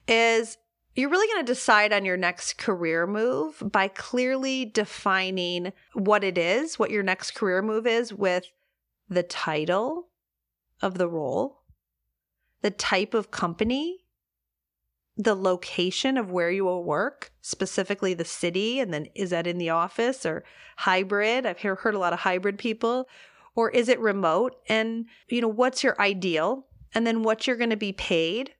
is 0.07 0.57
you're 0.95 1.09
really 1.09 1.31
going 1.31 1.45
to 1.45 1.51
decide 1.51 1.93
on 1.93 2.05
your 2.05 2.17
next 2.17 2.57
career 2.57 3.07
move 3.07 3.61
by 3.63 3.87
clearly 3.87 4.65
defining 4.65 5.71
what 5.93 6.23
it 6.23 6.37
is, 6.37 6.77
what 6.77 6.91
your 6.91 7.03
next 7.03 7.31
career 7.31 7.61
move 7.61 7.85
is 7.87 8.11
with 8.11 8.45
the 9.07 9.23
title 9.23 10.07
of 10.81 10.97
the 10.97 11.07
role, 11.07 11.56
the 12.61 12.71
type 12.71 13.13
of 13.13 13.31
company, 13.31 14.05
the 15.15 15.35
location 15.35 16.17
of 16.17 16.31
where 16.31 16.51
you 16.51 16.65
will 16.65 16.83
work, 16.83 17.31
specifically 17.41 18.13
the 18.13 18.25
city, 18.25 18.79
and 18.79 18.93
then 18.93 19.07
is 19.15 19.31
that 19.31 19.47
in 19.47 19.57
the 19.57 19.69
office 19.69 20.25
or 20.25 20.43
hybrid? 20.77 21.45
I've 21.45 21.59
heard 21.59 21.95
a 21.95 21.99
lot 21.99 22.13
of 22.13 22.19
hybrid 22.19 22.57
people 22.57 23.07
or 23.57 23.71
is 23.71 23.89
it 23.89 23.99
remote? 23.99 24.55
And, 24.69 25.07
you 25.27 25.41
know, 25.41 25.47
what's 25.47 25.83
your 25.83 25.99
ideal? 25.99 26.67
And 26.93 27.07
then 27.07 27.23
what 27.23 27.47
you're 27.47 27.57
going 27.57 27.71
to 27.71 27.75
be 27.75 27.91
paid. 27.91 28.51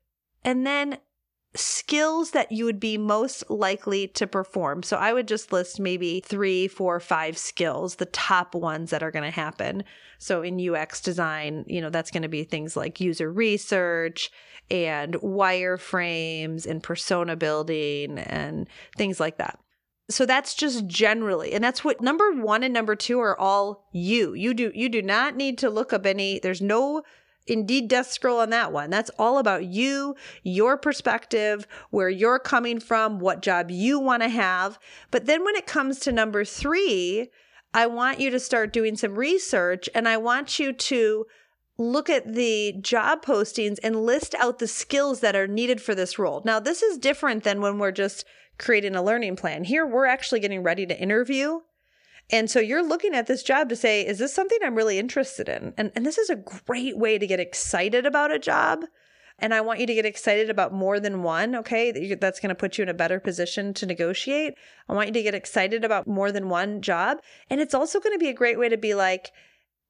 And 0.44 0.66
then 0.66 0.98
skills 1.56 2.32
that 2.32 2.52
you 2.52 2.66
would 2.66 2.80
be 2.80 2.98
most 2.98 3.50
likely 3.50 4.08
to 4.10 4.28
perform. 4.28 4.84
So 4.84 4.98
I 4.98 5.14
would 5.14 5.28
just 5.28 5.52
list 5.52 5.80
maybe 5.80 6.20
three, 6.20 6.68
four, 6.68 7.00
five 7.00 7.38
skills, 7.38 7.96
the 7.96 8.06
top 8.06 8.54
ones 8.54 8.92
that 8.92 9.04
are 9.04 9.12
going 9.12 9.26
to 9.26 9.32
happen. 9.32 9.84
So 10.20 10.42
in 10.42 10.60
UX 10.60 11.02
design, 11.02 11.66
you 11.68 11.82
know, 11.82 11.90
that's 11.90 12.12
going 12.12 12.24
to 12.24 12.30
be 12.30 12.44
things 12.44 12.76
like 12.76 13.00
user 13.00 13.32
research 13.32 14.32
and 14.70 15.14
wireframes 15.16 16.66
and 16.66 16.84
persona 16.84 17.36
building 17.36 18.20
and 18.20 18.68
things 18.96 19.20
like 19.20 19.38
that. 19.38 19.60
So 20.10 20.26
that's 20.26 20.54
just 20.54 20.88
generally, 20.88 21.54
and 21.54 21.64
that's 21.64 21.84
what 21.84 22.02
number 22.02 22.32
one 22.32 22.64
and 22.64 22.74
number 22.74 22.96
two 22.96 23.20
are 23.20 23.38
all 23.38 23.88
you. 23.92 24.34
You 24.34 24.54
do 24.54 24.72
you 24.74 24.88
do 24.88 25.02
not 25.02 25.36
need 25.36 25.58
to 25.60 25.70
look 25.70 25.92
up 25.92 26.06
any. 26.06 26.40
There's 26.40 26.62
no 26.62 27.04
Indeed 27.48 27.88
death 27.88 28.12
scroll 28.12 28.40
on 28.40 28.50
that 28.52 28.72
one. 28.72 28.90
That's 28.90 29.12
all 29.18 29.38
about 29.38 29.66
you, 29.66 30.16
your 30.44 30.78
perspective, 30.78 31.68
where 31.90 32.10
you're 32.10 32.40
coming 32.40 32.80
from, 32.80 33.20
what 33.20 33.42
job 33.42 33.72
you 33.72 34.00
want 34.00 34.24
to 34.24 34.30
have. 34.30 34.80
But 35.12 35.26
then 35.26 35.44
when 35.44 35.56
it 35.56 35.68
comes 35.68 36.00
to 36.00 36.12
number 36.12 36.44
three, 36.46 37.30
I 37.74 37.86
want 37.88 38.20
you 38.20 38.30
to 38.30 38.40
start 38.40 38.74
doing 38.74 38.96
some 38.96 39.16
research 39.16 39.90
and 39.94 40.08
I 40.08 40.18
want 40.18 40.60
you 40.60 40.74
to 40.74 41.26
look 41.78 42.10
at 42.10 42.34
the 42.34 42.74
job 42.82 43.24
postings 43.24 43.78
and 43.84 44.04
list 44.04 44.34
out 44.36 44.60
the 44.60 44.68
skills 44.68 45.20
that 45.20 45.36
are 45.36 45.48
needed 45.48 45.82
for 45.82 45.94
this 45.94 46.18
role. 46.18 46.42
Now, 46.44 46.60
this 46.60 46.82
is 46.82 46.98
different 46.98 47.44
than 47.44 47.62
when 47.62 47.78
we're 47.78 47.92
just 47.92 48.26
creating 48.58 48.96
a 48.96 49.04
learning 49.04 49.36
plan. 49.36 49.64
Here, 49.64 49.86
we're 49.86 50.08
actually 50.08 50.40
getting 50.40 50.64
ready 50.64 50.86
to 50.88 51.00
interview. 51.00 51.60
And 52.30 52.50
so 52.52 52.60
you're 52.60 52.86
looking 52.86 53.14
at 53.14 53.28
this 53.28 53.42
job 53.42 53.70
to 53.70 53.76
say, 53.76 54.06
is 54.06 54.20
this 54.20 54.34
something 54.34 54.60
I'm 54.62 54.76
really 54.76 55.00
interested 55.00 55.48
in? 55.48 55.74
And, 55.78 55.92
and 55.96 56.06
this 56.06 56.18
is 56.18 56.30
a 56.30 56.36
great 56.36 56.98
way 56.98 57.18
to 57.18 57.28
get 57.28 57.40
excited 57.40 58.06
about 58.06 58.34
a 58.34 58.40
job. 58.40 58.84
And 59.40 59.54
I 59.54 59.62
want 59.62 59.80
you 59.80 59.86
to 59.86 59.94
get 59.94 60.06
excited 60.06 60.50
about 60.50 60.74
more 60.74 61.00
than 61.00 61.24
one. 61.24 61.56
Okay. 61.56 62.16
That's 62.16 62.40
going 62.40 62.50
to 62.50 62.56
put 62.56 62.78
you 62.78 62.82
in 62.82 62.90
a 62.90 62.94
better 62.94 63.20
position 63.20 63.74
to 63.76 63.86
negotiate. 63.86 64.56
I 64.90 64.94
want 64.94 65.08
you 65.08 65.14
to 65.14 65.24
get 65.24 65.36
excited 65.36 65.86
about 65.86 66.08
more 66.08 66.32
than 66.32 66.50
one 66.50 66.82
job. 66.82 67.20
And 67.50 67.62
it's 67.62 67.76
also 67.76 68.00
going 68.00 68.16
to 68.16 68.20
be 68.20 68.30
a 68.30 68.34
great 68.34 68.60
way 68.60 68.68
to 68.68 68.78
be 68.78 68.94
like, 68.94 69.32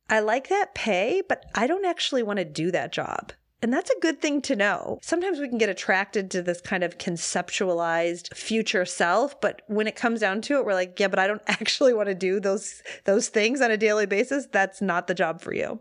I 0.10 0.20
like 0.20 0.50
that 0.50 0.76
pay, 0.76 1.22
but 1.28 1.46
I 1.56 1.66
don't 1.66 1.86
actually 1.86 2.24
want 2.24 2.40
to 2.40 2.46
do 2.46 2.72
that 2.72 2.92
job. 2.92 3.32
And 3.62 3.74
that's 3.74 3.90
a 3.90 4.00
good 4.02 4.22
thing 4.22 4.42
to 4.44 4.56
know. 4.56 5.00
Sometimes 5.02 5.40
we 5.40 5.50
can 5.50 5.58
get 5.58 5.70
attracted 5.70 6.30
to 6.32 6.44
this 6.44 6.62
kind 6.62 6.84
of 6.84 7.00
conceptualized 7.00 8.36
future 8.36 8.86
self, 8.86 9.40
but 9.42 9.64
when 9.68 9.88
it 9.88 9.96
comes 9.96 10.20
down 10.20 10.42
to 10.42 10.58
it, 10.58 10.66
we're 10.66 10.76
like, 10.76 11.00
yeah, 11.00 11.08
but 11.08 11.18
I 11.18 11.26
don't 11.26 11.42
actually 11.48 11.94
want 11.94 12.08
to 12.10 12.16
do 12.16 12.40
those 12.40 12.84
those 13.06 13.30
things 13.30 13.62
on 13.62 13.72
a 13.72 13.78
daily 13.78 14.06
basis. 14.06 14.48
That's 14.52 14.82
not 14.82 15.08
the 15.08 15.16
job 15.16 15.42
for 15.42 15.54
you. 15.54 15.80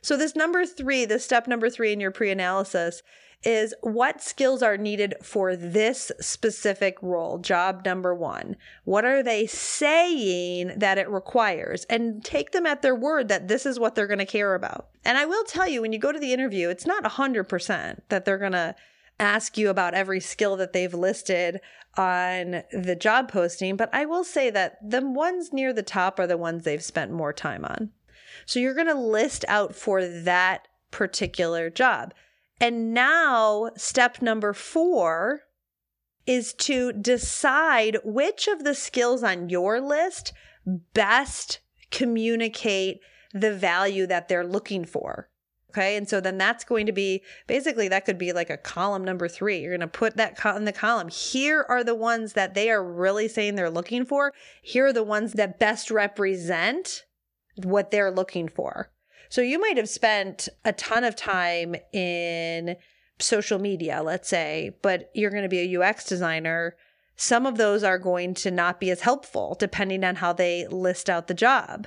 So 0.00 0.16
this 0.16 0.34
number 0.34 0.66
3, 0.66 1.04
this 1.04 1.24
step 1.24 1.46
number 1.46 1.70
3 1.70 1.92
in 1.92 2.00
your 2.00 2.10
pre-analysis 2.10 3.02
is 3.44 3.74
what 3.80 4.22
skills 4.22 4.62
are 4.62 4.76
needed 4.76 5.14
for 5.22 5.56
this 5.56 6.12
specific 6.20 6.96
role, 7.02 7.38
job 7.38 7.84
number 7.84 8.14
one? 8.14 8.56
What 8.84 9.04
are 9.04 9.22
they 9.22 9.46
saying 9.46 10.72
that 10.76 10.98
it 10.98 11.08
requires? 11.08 11.84
And 11.84 12.24
take 12.24 12.52
them 12.52 12.66
at 12.66 12.82
their 12.82 12.94
word 12.94 13.28
that 13.28 13.48
this 13.48 13.66
is 13.66 13.80
what 13.80 13.94
they're 13.94 14.06
going 14.06 14.18
to 14.18 14.26
care 14.26 14.54
about. 14.54 14.88
And 15.04 15.18
I 15.18 15.24
will 15.24 15.44
tell 15.44 15.66
you, 15.66 15.82
when 15.82 15.92
you 15.92 15.98
go 15.98 16.12
to 16.12 16.20
the 16.20 16.32
interview, 16.32 16.68
it's 16.68 16.86
not 16.86 17.04
100% 17.04 18.00
that 18.08 18.24
they're 18.24 18.38
going 18.38 18.52
to 18.52 18.74
ask 19.18 19.56
you 19.56 19.70
about 19.70 19.94
every 19.94 20.20
skill 20.20 20.56
that 20.56 20.72
they've 20.72 20.94
listed 20.94 21.60
on 21.96 22.62
the 22.72 22.96
job 22.98 23.30
posting, 23.30 23.76
but 23.76 23.90
I 23.92 24.04
will 24.06 24.24
say 24.24 24.50
that 24.50 24.78
the 24.82 25.06
ones 25.06 25.52
near 25.52 25.72
the 25.72 25.82
top 25.82 26.18
are 26.18 26.26
the 26.26 26.36
ones 26.36 26.64
they've 26.64 26.82
spent 26.82 27.12
more 27.12 27.32
time 27.32 27.64
on. 27.64 27.90
So 28.46 28.58
you're 28.58 28.74
going 28.74 28.86
to 28.86 28.94
list 28.94 29.44
out 29.46 29.74
for 29.74 30.04
that 30.06 30.68
particular 30.90 31.70
job. 31.70 32.14
And 32.62 32.94
now, 32.94 33.70
step 33.76 34.22
number 34.22 34.52
four 34.52 35.40
is 36.28 36.54
to 36.54 36.92
decide 36.92 37.98
which 38.04 38.46
of 38.46 38.62
the 38.62 38.76
skills 38.76 39.24
on 39.24 39.48
your 39.48 39.80
list 39.80 40.32
best 40.94 41.58
communicate 41.90 43.00
the 43.32 43.52
value 43.52 44.06
that 44.06 44.28
they're 44.28 44.46
looking 44.46 44.84
for. 44.84 45.28
Okay. 45.70 45.96
And 45.96 46.08
so 46.08 46.20
then 46.20 46.38
that's 46.38 46.62
going 46.62 46.86
to 46.86 46.92
be 46.92 47.22
basically 47.48 47.88
that 47.88 48.04
could 48.04 48.18
be 48.18 48.32
like 48.32 48.50
a 48.50 48.56
column 48.56 49.02
number 49.02 49.26
three. 49.26 49.58
You're 49.58 49.76
going 49.76 49.80
to 49.80 49.88
put 49.88 50.16
that 50.16 50.38
in 50.54 50.64
the 50.64 50.72
column. 50.72 51.08
Here 51.08 51.66
are 51.68 51.82
the 51.82 51.96
ones 51.96 52.34
that 52.34 52.54
they 52.54 52.70
are 52.70 52.84
really 52.84 53.26
saying 53.26 53.56
they're 53.56 53.70
looking 53.70 54.04
for. 54.04 54.32
Here 54.62 54.86
are 54.86 54.92
the 54.92 55.02
ones 55.02 55.32
that 55.32 55.58
best 55.58 55.90
represent 55.90 57.06
what 57.56 57.90
they're 57.90 58.12
looking 58.12 58.46
for. 58.46 58.91
So 59.32 59.40
you 59.40 59.58
might 59.58 59.78
have 59.78 59.88
spent 59.88 60.50
a 60.62 60.74
ton 60.74 61.04
of 61.04 61.16
time 61.16 61.74
in 61.94 62.76
social 63.18 63.58
media, 63.58 64.02
let's 64.02 64.28
say, 64.28 64.76
but 64.82 65.10
you're 65.14 65.30
going 65.30 65.42
to 65.42 65.48
be 65.48 65.74
a 65.74 65.80
UX 65.80 66.04
designer. 66.04 66.76
Some 67.16 67.46
of 67.46 67.56
those 67.56 67.82
are 67.82 67.98
going 67.98 68.34
to 68.34 68.50
not 68.50 68.78
be 68.78 68.90
as 68.90 69.00
helpful 69.00 69.56
depending 69.58 70.04
on 70.04 70.16
how 70.16 70.34
they 70.34 70.66
list 70.66 71.08
out 71.08 71.28
the 71.28 71.34
job. 71.34 71.86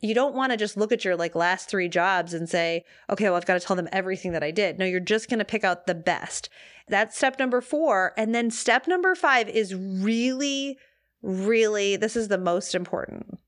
You 0.00 0.14
don't 0.14 0.36
want 0.36 0.52
to 0.52 0.56
just 0.56 0.76
look 0.76 0.92
at 0.92 1.04
your 1.04 1.16
like 1.16 1.34
last 1.34 1.68
three 1.68 1.88
jobs 1.88 2.32
and 2.32 2.48
say, 2.48 2.84
okay, 3.10 3.24
well, 3.24 3.34
I've 3.34 3.46
got 3.46 3.60
to 3.60 3.66
tell 3.66 3.74
them 3.74 3.88
everything 3.90 4.30
that 4.30 4.44
I 4.44 4.52
did. 4.52 4.78
No, 4.78 4.84
you're 4.84 5.00
just 5.00 5.28
going 5.28 5.40
to 5.40 5.44
pick 5.44 5.64
out 5.64 5.88
the 5.88 5.94
best. 5.96 6.48
That's 6.86 7.16
step 7.16 7.36
number 7.40 7.60
four. 7.60 8.12
And 8.16 8.32
then 8.32 8.48
step 8.52 8.86
number 8.86 9.16
five 9.16 9.48
is 9.48 9.74
really, 9.74 10.78
really, 11.20 11.96
this 11.96 12.14
is 12.14 12.28
the 12.28 12.38
most 12.38 12.76
important. 12.76 13.40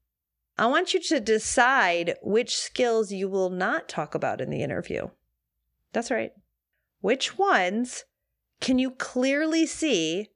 I 0.59 0.67
want 0.67 0.93
you 0.93 1.01
to 1.01 1.21
decide 1.21 2.17
which 2.21 2.57
skills 2.57 3.13
you 3.13 3.29
will 3.29 3.49
not 3.49 3.89
talk 3.89 4.17
about 4.17 4.41
in 4.41 4.51
the 4.51 4.63
interview. 4.63 5.09
That's 5.93 6.11
right. 6.11 6.33
Which 7.01 7.39
ones 7.39 8.05
can 8.61 8.81
you 8.81 8.91
clearly 8.91 9.67
see 9.67 10.31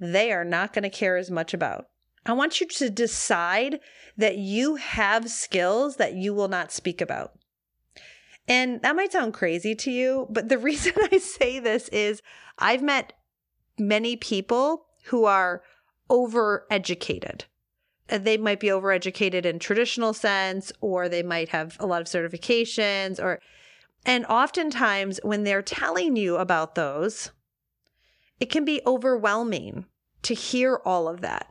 they 0.00 0.32
are 0.32 0.44
not 0.44 0.72
going 0.72 0.84
to 0.84 0.90
care 0.90 1.18
as 1.18 1.30
much 1.30 1.52
about? 1.52 1.88
I 2.24 2.32
want 2.32 2.60
you 2.60 2.66
to 2.66 2.88
decide 2.88 3.80
that 4.16 4.38
you 4.38 4.76
have 4.76 5.30
skills 5.30 5.96
that 5.96 6.14
you 6.14 6.32
will 6.32 6.48
not 6.48 6.72
speak 6.72 7.02
about. 7.02 7.32
And 8.48 8.80
that 8.80 8.96
might 8.96 9.12
sound 9.12 9.34
crazy 9.34 9.74
to 9.74 9.90
you, 9.90 10.26
but 10.30 10.48
the 10.48 10.58
reason 10.68 10.94
I 11.12 11.18
say 11.18 11.58
this 11.58 11.88
is 11.88 12.22
I've 12.58 12.82
met 12.82 13.12
many 13.78 14.16
people 14.16 14.86
who 15.04 15.26
are 15.26 15.62
overeducated 16.08 17.42
they 18.08 18.36
might 18.36 18.60
be 18.60 18.68
overeducated 18.68 19.44
in 19.44 19.58
traditional 19.58 20.12
sense 20.12 20.72
or 20.80 21.08
they 21.08 21.22
might 21.22 21.50
have 21.50 21.76
a 21.78 21.86
lot 21.86 22.00
of 22.00 22.06
certifications 22.06 23.22
or 23.22 23.40
and 24.06 24.24
oftentimes 24.26 25.20
when 25.22 25.44
they're 25.44 25.62
telling 25.62 26.16
you 26.16 26.36
about 26.36 26.74
those 26.74 27.30
it 28.40 28.50
can 28.50 28.64
be 28.64 28.80
overwhelming 28.86 29.86
to 30.22 30.34
hear 30.34 30.80
all 30.84 31.08
of 31.08 31.20
that. 31.20 31.48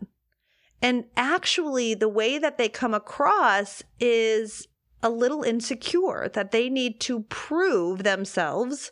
And 0.82 1.06
actually 1.16 1.94
the 1.94 2.10
way 2.10 2.38
that 2.38 2.58
they 2.58 2.70
come 2.70 2.94
across 2.94 3.84
is 4.00 4.68
a 5.02 5.10
little 5.10 5.44
insecure 5.44 6.30
that 6.34 6.52
they 6.52 6.70
need 6.70 7.00
to 7.02 7.22
prove 7.24 8.04
themselves 8.04 8.92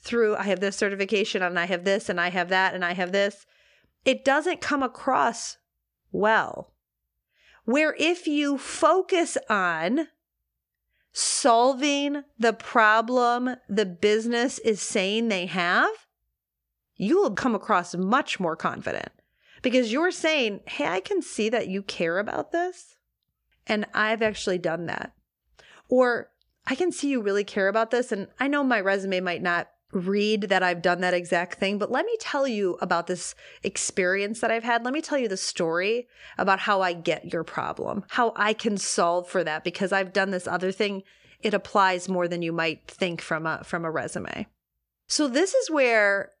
through 0.00 0.36
I 0.36 0.44
have 0.44 0.60
this 0.60 0.76
certification 0.76 1.42
and 1.42 1.58
I 1.58 1.64
have 1.66 1.84
this 1.84 2.08
and 2.08 2.20
I 2.20 2.28
have 2.30 2.50
that 2.50 2.74
and 2.74 2.84
I 2.84 2.92
have 2.92 3.12
this. 3.12 3.46
It 4.04 4.24
doesn't 4.24 4.60
come 4.60 4.82
across 4.82 5.56
well 6.12 6.73
where 7.64 7.94
if 7.98 8.26
you 8.26 8.58
focus 8.58 9.36
on 9.48 10.08
solving 11.12 12.24
the 12.38 12.52
problem 12.52 13.56
the 13.68 13.86
business 13.86 14.58
is 14.60 14.82
saying 14.82 15.28
they 15.28 15.46
have, 15.46 15.90
you 16.96 17.20
will 17.20 17.30
come 17.30 17.54
across 17.54 17.94
much 17.94 18.38
more 18.38 18.56
confident 18.56 19.10
because 19.62 19.92
you're 19.92 20.10
saying, 20.10 20.60
Hey, 20.66 20.86
I 20.86 21.00
can 21.00 21.22
see 21.22 21.48
that 21.48 21.68
you 21.68 21.82
care 21.82 22.18
about 22.18 22.52
this. 22.52 22.96
And 23.66 23.86
I've 23.94 24.22
actually 24.22 24.58
done 24.58 24.86
that. 24.86 25.12
Or 25.88 26.30
I 26.66 26.74
can 26.74 26.92
see 26.92 27.08
you 27.08 27.20
really 27.20 27.44
care 27.44 27.68
about 27.68 27.90
this. 27.90 28.12
And 28.12 28.28
I 28.38 28.48
know 28.48 28.62
my 28.62 28.80
resume 28.80 29.20
might 29.20 29.42
not 29.42 29.68
read 29.94 30.42
that 30.42 30.62
I've 30.62 30.82
done 30.82 31.00
that 31.00 31.14
exact 31.14 31.58
thing, 31.58 31.78
but 31.78 31.90
let 31.90 32.04
me 32.04 32.16
tell 32.20 32.46
you 32.46 32.76
about 32.80 33.06
this 33.06 33.34
experience 33.62 34.40
that 34.40 34.50
I've 34.50 34.64
had. 34.64 34.84
Let 34.84 34.92
me 34.92 35.00
tell 35.00 35.18
you 35.18 35.28
the 35.28 35.36
story 35.36 36.08
about 36.36 36.60
how 36.60 36.82
I 36.82 36.92
get 36.92 37.32
your 37.32 37.44
problem, 37.44 38.04
how 38.08 38.32
I 38.36 38.52
can 38.52 38.76
solve 38.76 39.28
for 39.28 39.44
that 39.44 39.64
because 39.64 39.92
I've 39.92 40.12
done 40.12 40.30
this 40.30 40.46
other 40.46 40.72
thing. 40.72 41.02
It 41.40 41.54
applies 41.54 42.08
more 42.08 42.26
than 42.26 42.42
you 42.42 42.52
might 42.52 42.88
think 42.88 43.20
from 43.20 43.46
a 43.46 43.62
from 43.64 43.84
a 43.84 43.90
resume. 43.90 44.46
So 45.06 45.28
this 45.28 45.54
is 45.54 45.70
where 45.70 46.32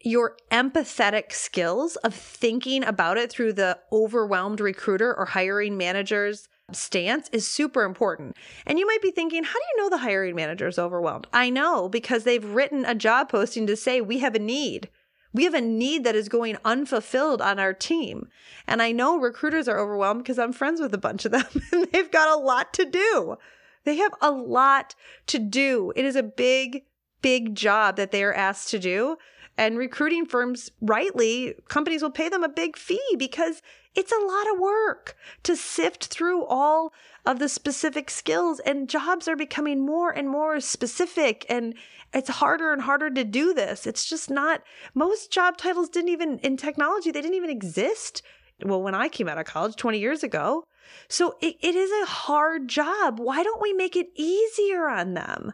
your 0.00 0.36
empathetic 0.50 1.32
skills 1.32 1.96
of 1.96 2.14
thinking 2.14 2.84
about 2.84 3.18
it 3.18 3.30
through 3.30 3.52
the 3.52 3.78
overwhelmed 3.92 4.60
recruiter 4.60 5.14
or 5.14 5.26
hiring 5.26 5.76
manager's 5.76 6.48
stance 6.72 7.28
is 7.32 7.48
super 7.48 7.84
important. 7.84 8.36
And 8.66 8.78
you 8.78 8.86
might 8.86 9.02
be 9.02 9.10
thinking, 9.10 9.44
how 9.44 9.52
do 9.52 9.64
you 9.74 9.82
know 9.82 9.90
the 9.90 10.02
hiring 10.02 10.34
manager 10.34 10.66
is 10.66 10.78
overwhelmed? 10.78 11.26
I 11.32 11.50
know 11.50 11.88
because 11.88 12.24
they've 12.24 12.44
written 12.44 12.84
a 12.84 12.94
job 12.94 13.28
posting 13.28 13.66
to 13.66 13.76
say 13.76 14.00
we 14.00 14.18
have 14.18 14.34
a 14.34 14.40
need. 14.40 14.88
We 15.32 15.44
have 15.44 15.54
a 15.54 15.60
need 15.60 16.04
that 16.04 16.16
is 16.16 16.28
going 16.28 16.56
unfulfilled 16.64 17.42
on 17.42 17.58
our 17.58 17.74
team. 17.74 18.28
And 18.66 18.80
I 18.80 18.92
know 18.92 19.18
recruiters 19.18 19.68
are 19.68 19.78
overwhelmed 19.78 20.22
because 20.22 20.38
I'm 20.38 20.52
friends 20.52 20.80
with 20.80 20.94
a 20.94 20.98
bunch 20.98 21.24
of 21.24 21.32
them 21.32 21.44
and 21.72 21.86
they've 21.92 22.10
got 22.10 22.36
a 22.36 22.40
lot 22.40 22.72
to 22.74 22.84
do. 22.84 23.36
They 23.84 23.96
have 23.96 24.14
a 24.20 24.30
lot 24.30 24.94
to 25.28 25.38
do. 25.38 25.92
It 25.94 26.04
is 26.04 26.16
a 26.16 26.22
big, 26.22 26.84
big 27.22 27.54
job 27.54 27.96
that 27.96 28.10
they 28.10 28.24
are 28.24 28.34
asked 28.34 28.70
to 28.70 28.78
do. 28.78 29.18
And 29.58 29.78
recruiting 29.78 30.26
firms, 30.26 30.70
rightly, 30.80 31.54
companies 31.68 32.02
will 32.02 32.10
pay 32.10 32.28
them 32.28 32.42
a 32.42 32.48
big 32.48 32.76
fee 32.76 33.16
because 33.16 33.62
it's 33.94 34.12
a 34.12 34.26
lot 34.26 34.52
of 34.52 34.60
work 34.60 35.16
to 35.44 35.56
sift 35.56 36.06
through 36.06 36.44
all 36.44 36.92
of 37.24 37.38
the 37.38 37.48
specific 37.48 38.10
skills, 38.10 38.60
and 38.60 38.88
jobs 38.88 39.26
are 39.26 39.36
becoming 39.36 39.84
more 39.84 40.10
and 40.10 40.28
more 40.28 40.60
specific, 40.60 41.46
and 41.48 41.74
it's 42.12 42.28
harder 42.28 42.72
and 42.72 42.82
harder 42.82 43.08
to 43.10 43.24
do 43.24 43.54
this. 43.54 43.86
It's 43.86 44.04
just 44.04 44.30
not, 44.30 44.62
most 44.94 45.32
job 45.32 45.56
titles 45.56 45.88
didn't 45.88 46.10
even, 46.10 46.38
in 46.40 46.58
technology, 46.58 47.10
they 47.10 47.22
didn't 47.22 47.36
even 47.36 47.50
exist. 47.50 48.22
Well, 48.62 48.82
when 48.82 48.94
I 48.94 49.08
came 49.08 49.28
out 49.28 49.38
of 49.38 49.46
college 49.46 49.76
20 49.76 49.98
years 49.98 50.22
ago. 50.22 50.64
So 51.08 51.36
it, 51.40 51.56
it 51.60 51.74
is 51.74 51.90
a 51.90 52.06
hard 52.06 52.68
job. 52.68 53.18
Why 53.18 53.42
don't 53.42 53.60
we 53.60 53.72
make 53.72 53.96
it 53.96 54.06
easier 54.14 54.88
on 54.88 55.14
them? 55.14 55.52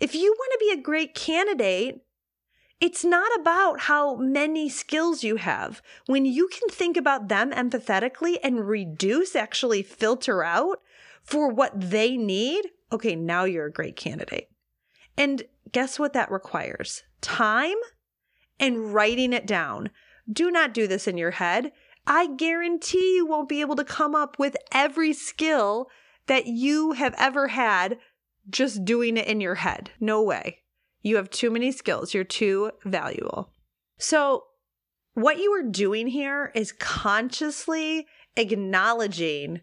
If 0.00 0.14
you 0.14 0.34
want 0.36 0.52
to 0.52 0.66
be 0.66 0.78
a 0.78 0.82
great 0.82 1.14
candidate, 1.14 2.02
it's 2.80 3.04
not 3.04 3.30
about 3.40 3.80
how 3.80 4.16
many 4.16 4.68
skills 4.68 5.24
you 5.24 5.36
have. 5.36 5.80
When 6.06 6.24
you 6.24 6.48
can 6.48 6.68
think 6.68 6.96
about 6.96 7.28
them 7.28 7.50
empathetically 7.50 8.36
and 8.42 8.68
reduce, 8.68 9.34
actually 9.34 9.82
filter 9.82 10.44
out 10.44 10.80
for 11.22 11.48
what 11.48 11.72
they 11.90 12.16
need, 12.16 12.66
okay, 12.92 13.16
now 13.16 13.44
you're 13.44 13.66
a 13.66 13.72
great 13.72 13.96
candidate. 13.96 14.50
And 15.16 15.44
guess 15.72 15.98
what 15.98 16.12
that 16.12 16.30
requires? 16.30 17.02
Time 17.20 17.76
and 18.60 18.92
writing 18.92 19.32
it 19.32 19.46
down. 19.46 19.90
Do 20.30 20.50
not 20.50 20.74
do 20.74 20.86
this 20.86 21.08
in 21.08 21.16
your 21.16 21.32
head. 21.32 21.72
I 22.06 22.26
guarantee 22.26 23.16
you 23.16 23.26
won't 23.26 23.48
be 23.48 23.60
able 23.62 23.76
to 23.76 23.84
come 23.84 24.14
up 24.14 24.38
with 24.38 24.56
every 24.70 25.12
skill 25.12 25.88
that 26.26 26.46
you 26.46 26.92
have 26.92 27.14
ever 27.18 27.48
had 27.48 27.98
just 28.48 28.84
doing 28.84 29.16
it 29.16 29.26
in 29.26 29.40
your 29.40 29.56
head. 29.56 29.90
No 29.98 30.22
way. 30.22 30.60
You 31.02 31.16
have 31.16 31.30
too 31.30 31.50
many 31.50 31.72
skills. 31.72 32.14
You're 32.14 32.24
too 32.24 32.72
valuable. 32.84 33.52
So, 33.98 34.44
what 35.14 35.38
you 35.38 35.50
are 35.52 35.62
doing 35.62 36.08
here 36.08 36.52
is 36.54 36.72
consciously 36.72 38.06
acknowledging 38.36 39.62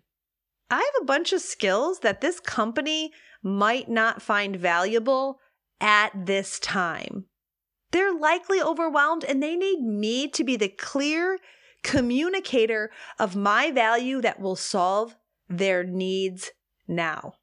I 0.71 0.77
have 0.77 1.03
a 1.03 1.05
bunch 1.05 1.33
of 1.33 1.41
skills 1.41 1.99
that 1.99 2.21
this 2.21 2.39
company 2.39 3.11
might 3.43 3.89
not 3.89 4.21
find 4.21 4.55
valuable 4.55 5.39
at 5.79 6.25
this 6.25 6.59
time. 6.59 7.25
They're 7.91 8.17
likely 8.17 8.59
overwhelmed 8.59 9.23
and 9.23 9.43
they 9.43 9.55
need 9.55 9.81
me 9.81 10.27
to 10.29 10.43
be 10.43 10.55
the 10.55 10.69
clear 10.69 11.37
communicator 11.83 12.89
of 13.19 13.35
my 13.35 13.69
value 13.69 14.21
that 14.21 14.39
will 14.39 14.55
solve 14.55 15.15
their 15.47 15.83
needs 15.83 16.51
now. 16.87 17.33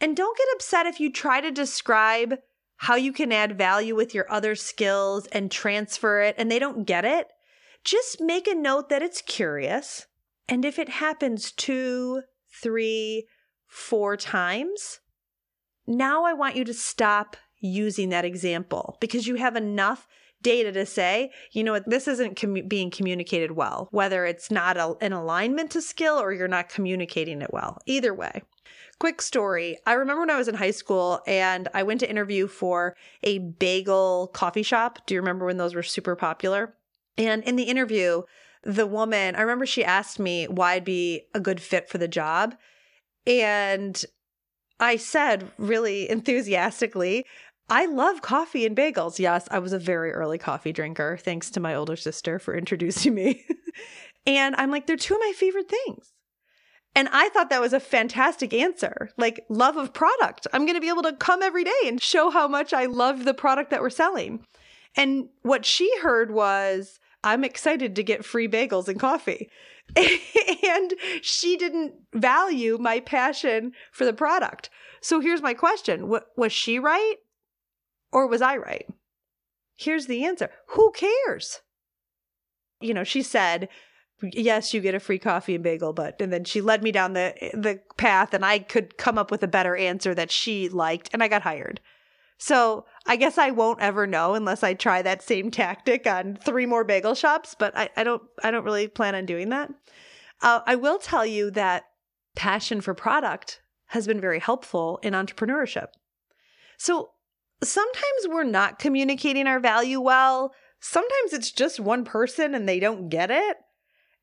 And 0.00 0.16
don't 0.16 0.36
get 0.36 0.48
upset 0.54 0.86
if 0.86 1.00
you 1.00 1.10
try 1.10 1.40
to 1.40 1.50
describe 1.50 2.34
how 2.78 2.94
you 2.94 3.12
can 3.12 3.32
add 3.32 3.58
value 3.58 3.94
with 3.94 4.14
your 4.14 4.30
other 4.30 4.54
skills 4.54 5.26
and 5.26 5.50
transfer 5.50 6.22
it, 6.22 6.34
and 6.38 6.50
they 6.50 6.58
don't 6.58 6.86
get 6.86 7.04
it, 7.04 7.26
just 7.84 8.20
make 8.20 8.46
a 8.46 8.54
note 8.54 8.88
that 8.88 9.02
it's 9.02 9.22
curious. 9.22 10.06
And 10.48 10.64
if 10.64 10.78
it 10.78 10.88
happens 10.88 11.52
two, 11.52 12.22
three, 12.62 13.26
four 13.66 14.16
times, 14.16 15.00
now 15.86 16.24
I 16.24 16.32
want 16.32 16.56
you 16.56 16.64
to 16.64 16.74
stop 16.74 17.36
using 17.60 18.10
that 18.10 18.24
example 18.24 18.96
because 19.00 19.26
you 19.26 19.34
have 19.34 19.56
enough 19.56 20.06
data 20.40 20.70
to 20.70 20.86
say, 20.86 21.32
you 21.52 21.64
know 21.64 21.72
what, 21.72 21.88
this 21.90 22.06
isn't 22.06 22.38
commu- 22.38 22.68
being 22.68 22.90
communicated 22.90 23.52
well, 23.52 23.88
whether 23.90 24.24
it's 24.24 24.50
not 24.50 24.76
a, 24.76 24.94
an 25.00 25.12
alignment 25.12 25.72
to 25.72 25.82
skill 25.82 26.14
or 26.20 26.32
you're 26.32 26.46
not 26.46 26.68
communicating 26.68 27.42
it 27.42 27.52
well. 27.52 27.78
Either 27.86 28.14
way. 28.14 28.42
Quick 28.98 29.22
story. 29.22 29.78
I 29.86 29.92
remember 29.92 30.20
when 30.20 30.30
I 30.30 30.36
was 30.36 30.48
in 30.48 30.56
high 30.56 30.72
school 30.72 31.20
and 31.26 31.68
I 31.72 31.84
went 31.84 32.00
to 32.00 32.10
interview 32.10 32.48
for 32.48 32.96
a 33.22 33.38
bagel 33.38 34.30
coffee 34.34 34.62
shop. 34.62 35.06
Do 35.06 35.14
you 35.14 35.20
remember 35.20 35.46
when 35.46 35.56
those 35.56 35.74
were 35.74 35.82
super 35.82 36.16
popular? 36.16 36.74
And 37.16 37.42
in 37.44 37.56
the 37.56 37.64
interview, 37.64 38.22
the 38.64 38.86
woman, 38.86 39.36
I 39.36 39.40
remember 39.40 39.66
she 39.66 39.84
asked 39.84 40.18
me 40.18 40.46
why 40.46 40.74
I'd 40.74 40.84
be 40.84 41.22
a 41.34 41.40
good 41.40 41.60
fit 41.60 41.88
for 41.88 41.98
the 41.98 42.08
job. 42.08 42.54
And 43.26 44.04
I 44.80 44.96
said 44.96 45.50
really 45.58 46.08
enthusiastically, 46.08 47.24
I 47.68 47.86
love 47.86 48.22
coffee 48.22 48.64
and 48.64 48.76
bagels. 48.76 49.18
Yes, 49.18 49.46
I 49.50 49.58
was 49.58 49.72
a 49.72 49.78
very 49.78 50.12
early 50.12 50.38
coffee 50.38 50.72
drinker, 50.72 51.18
thanks 51.20 51.50
to 51.50 51.60
my 51.60 51.74
older 51.74 51.96
sister 51.96 52.38
for 52.38 52.56
introducing 52.56 53.14
me. 53.14 53.44
and 54.26 54.56
I'm 54.56 54.70
like, 54.70 54.86
they're 54.86 54.96
two 54.96 55.14
of 55.14 55.20
my 55.20 55.32
favorite 55.36 55.68
things. 55.68 56.12
And 56.98 57.08
I 57.12 57.28
thought 57.28 57.48
that 57.50 57.60
was 57.60 57.72
a 57.72 57.78
fantastic 57.78 58.52
answer. 58.52 59.10
Like, 59.16 59.46
love 59.48 59.76
of 59.76 59.92
product. 59.92 60.48
I'm 60.52 60.66
going 60.66 60.74
to 60.74 60.80
be 60.80 60.88
able 60.88 61.04
to 61.04 61.12
come 61.12 61.42
every 61.44 61.62
day 61.62 61.70
and 61.86 62.02
show 62.02 62.28
how 62.28 62.48
much 62.48 62.72
I 62.72 62.86
love 62.86 63.24
the 63.24 63.34
product 63.34 63.70
that 63.70 63.80
we're 63.80 63.88
selling. 63.88 64.44
And 64.96 65.28
what 65.42 65.64
she 65.64 65.96
heard 66.00 66.32
was, 66.32 66.98
I'm 67.22 67.44
excited 67.44 67.94
to 67.94 68.02
get 68.02 68.24
free 68.24 68.48
bagels 68.48 68.88
and 68.88 68.98
coffee. 68.98 69.48
and 69.96 70.92
she 71.22 71.56
didn't 71.56 71.94
value 72.14 72.78
my 72.78 72.98
passion 72.98 73.74
for 73.92 74.04
the 74.04 74.12
product. 74.12 74.68
So 75.00 75.20
here's 75.20 75.40
my 75.40 75.54
question 75.54 76.08
Was 76.08 76.52
she 76.52 76.80
right 76.80 77.14
or 78.10 78.26
was 78.26 78.42
I 78.42 78.56
right? 78.56 78.88
Here's 79.76 80.06
the 80.06 80.24
answer 80.24 80.50
Who 80.70 80.90
cares? 80.90 81.60
You 82.80 82.92
know, 82.92 83.04
she 83.04 83.22
said, 83.22 83.68
yes, 84.22 84.74
you 84.74 84.80
get 84.80 84.94
a 84.94 85.00
free 85.00 85.18
coffee 85.18 85.54
and 85.54 85.64
bagel, 85.64 85.92
but 85.92 86.20
and 86.20 86.32
then 86.32 86.44
she 86.44 86.60
led 86.60 86.82
me 86.82 86.92
down 86.92 87.12
the 87.12 87.34
the 87.54 87.80
path 87.96 88.34
and 88.34 88.44
I 88.44 88.58
could 88.58 88.96
come 88.96 89.18
up 89.18 89.30
with 89.30 89.42
a 89.42 89.48
better 89.48 89.76
answer 89.76 90.14
that 90.14 90.30
she 90.30 90.68
liked 90.68 91.10
and 91.12 91.22
I 91.22 91.28
got 91.28 91.42
hired. 91.42 91.80
So 92.38 92.86
I 93.06 93.16
guess 93.16 93.36
I 93.36 93.50
won't 93.50 93.80
ever 93.80 94.06
know 94.06 94.34
unless 94.34 94.62
I 94.62 94.74
try 94.74 95.02
that 95.02 95.22
same 95.22 95.50
tactic 95.50 96.06
on 96.06 96.36
three 96.36 96.66
more 96.66 96.84
bagel 96.84 97.14
shops, 97.14 97.56
but 97.58 97.76
I, 97.76 97.90
I 97.96 98.04
don't 98.04 98.22
I 98.42 98.50
don't 98.50 98.64
really 98.64 98.88
plan 98.88 99.14
on 99.14 99.26
doing 99.26 99.48
that. 99.50 99.70
Uh, 100.40 100.60
I 100.66 100.76
will 100.76 100.98
tell 100.98 101.26
you 101.26 101.50
that 101.52 101.84
passion 102.36 102.80
for 102.80 102.94
product 102.94 103.60
has 103.86 104.06
been 104.06 104.20
very 104.20 104.38
helpful 104.38 105.00
in 105.02 105.14
entrepreneurship. 105.14 105.88
So 106.76 107.10
sometimes 107.62 108.28
we're 108.28 108.44
not 108.44 108.78
communicating 108.78 109.46
our 109.46 109.58
value 109.58 110.00
well. 110.00 110.52
Sometimes 110.80 111.32
it's 111.32 111.50
just 111.50 111.80
one 111.80 112.04
person 112.04 112.54
and 112.54 112.68
they 112.68 112.78
don't 112.78 113.08
get 113.08 113.30
it. 113.32 113.56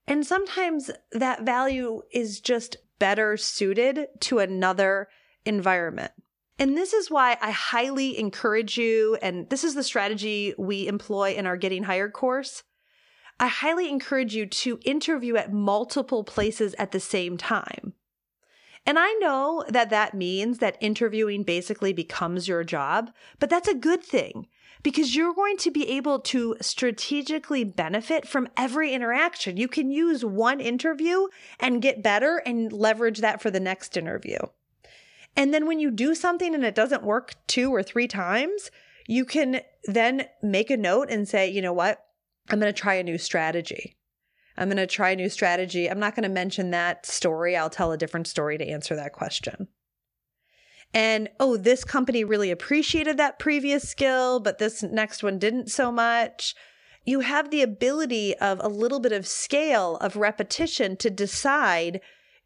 And 0.07 0.25
sometimes 0.25 0.91
that 1.11 1.41
value 1.43 2.01
is 2.11 2.39
just 2.39 2.77
better 2.99 3.37
suited 3.37 4.07
to 4.21 4.39
another 4.39 5.09
environment. 5.45 6.11
And 6.57 6.77
this 6.77 6.93
is 6.93 7.11
why 7.11 7.37
I 7.41 7.51
highly 7.51 8.17
encourage 8.17 8.77
you, 8.77 9.17
and 9.21 9.49
this 9.49 9.63
is 9.63 9.75
the 9.75 9.83
strategy 9.83 10.53
we 10.57 10.87
employ 10.87 11.33
in 11.33 11.45
our 11.45 11.57
Getting 11.57 11.83
Hired 11.83 12.13
course. 12.13 12.63
I 13.39 13.47
highly 13.47 13.89
encourage 13.89 14.33
you 14.33 14.45
to 14.45 14.79
interview 14.85 15.35
at 15.35 15.51
multiple 15.51 16.23
places 16.23 16.73
at 16.79 16.91
the 16.91 17.01
same 17.01 17.37
time. 17.37 17.93
And 18.85 18.97
I 18.97 19.11
know 19.13 19.65
that 19.67 19.89
that 19.89 20.13
means 20.13 20.59
that 20.59 20.77
interviewing 20.79 21.43
basically 21.43 21.91
becomes 21.91 22.47
your 22.47 22.63
job, 22.63 23.11
but 23.39 23.49
that's 23.49 23.67
a 23.67 23.73
good 23.73 24.03
thing 24.03 24.47
because 24.85 25.15
you're 25.15 25.33
going 25.33 25.57
to 25.57 25.71
be 25.71 25.89
able 25.89 26.19
to 26.19 26.55
strategically 26.61 27.63
benefit 27.63 28.27
from 28.27 28.47
every 28.55 28.93
interaction. 28.93 29.57
You 29.57 29.67
can 29.67 29.89
use 29.89 30.23
one 30.23 30.59
interview 30.59 31.25
and 31.59 31.81
get 31.81 32.03
better 32.03 32.37
and 32.45 32.71
leverage 32.71 33.17
that 33.21 33.41
for 33.41 33.49
the 33.49 33.59
next 33.59 33.97
interview. 33.97 34.37
And 35.35 35.51
then 35.51 35.65
when 35.65 35.79
you 35.79 35.89
do 35.89 36.13
something 36.13 36.53
and 36.53 36.63
it 36.63 36.75
doesn't 36.75 37.01
work 37.01 37.33
two 37.47 37.73
or 37.73 37.81
three 37.81 38.07
times, 38.07 38.69
you 39.07 39.25
can 39.25 39.61
then 39.85 40.27
make 40.43 40.69
a 40.69 40.77
note 40.77 41.09
and 41.09 41.27
say, 41.27 41.49
you 41.49 41.63
know 41.63 41.73
what? 41.73 42.05
I'm 42.51 42.59
going 42.59 42.71
to 42.71 42.79
try 42.79 42.93
a 42.93 43.03
new 43.03 43.17
strategy. 43.17 43.97
I'm 44.55 44.67
going 44.67 44.77
to 44.77 44.85
try 44.85 45.09
a 45.09 45.15
new 45.15 45.29
strategy. 45.29 45.89
I'm 45.89 45.99
not 45.99 46.13
going 46.13 46.29
to 46.29 46.29
mention 46.29 46.69
that 46.69 47.07
story. 47.07 47.57
I'll 47.57 47.71
tell 47.71 47.91
a 47.91 47.97
different 47.97 48.27
story 48.27 48.59
to 48.59 48.69
answer 48.69 48.95
that 48.95 49.13
question. 49.13 49.67
And 50.95 51.29
oh, 51.41 51.57
this 51.57 51.83
company 51.83 52.23
really 52.23 52.51
appreciated 52.51 53.17
that 53.17 53.37
previous 53.37 53.87
skill, 53.87 54.39
but 54.39 54.59
this 54.59 54.81
next 54.81 55.23
one 55.23 55.37
didn't 55.37 55.69
so 55.69 55.91
much. 55.91 56.55
You 57.03 57.19
have 57.19 57.51
the 57.51 57.61
ability 57.61 58.33
of 58.37 58.61
a 58.63 58.69
little 58.69 59.01
bit 59.01 59.11
of 59.11 59.27
scale 59.27 59.97
of 59.97 60.15
repetition 60.15 60.95
to 60.97 61.09
decide 61.09 61.99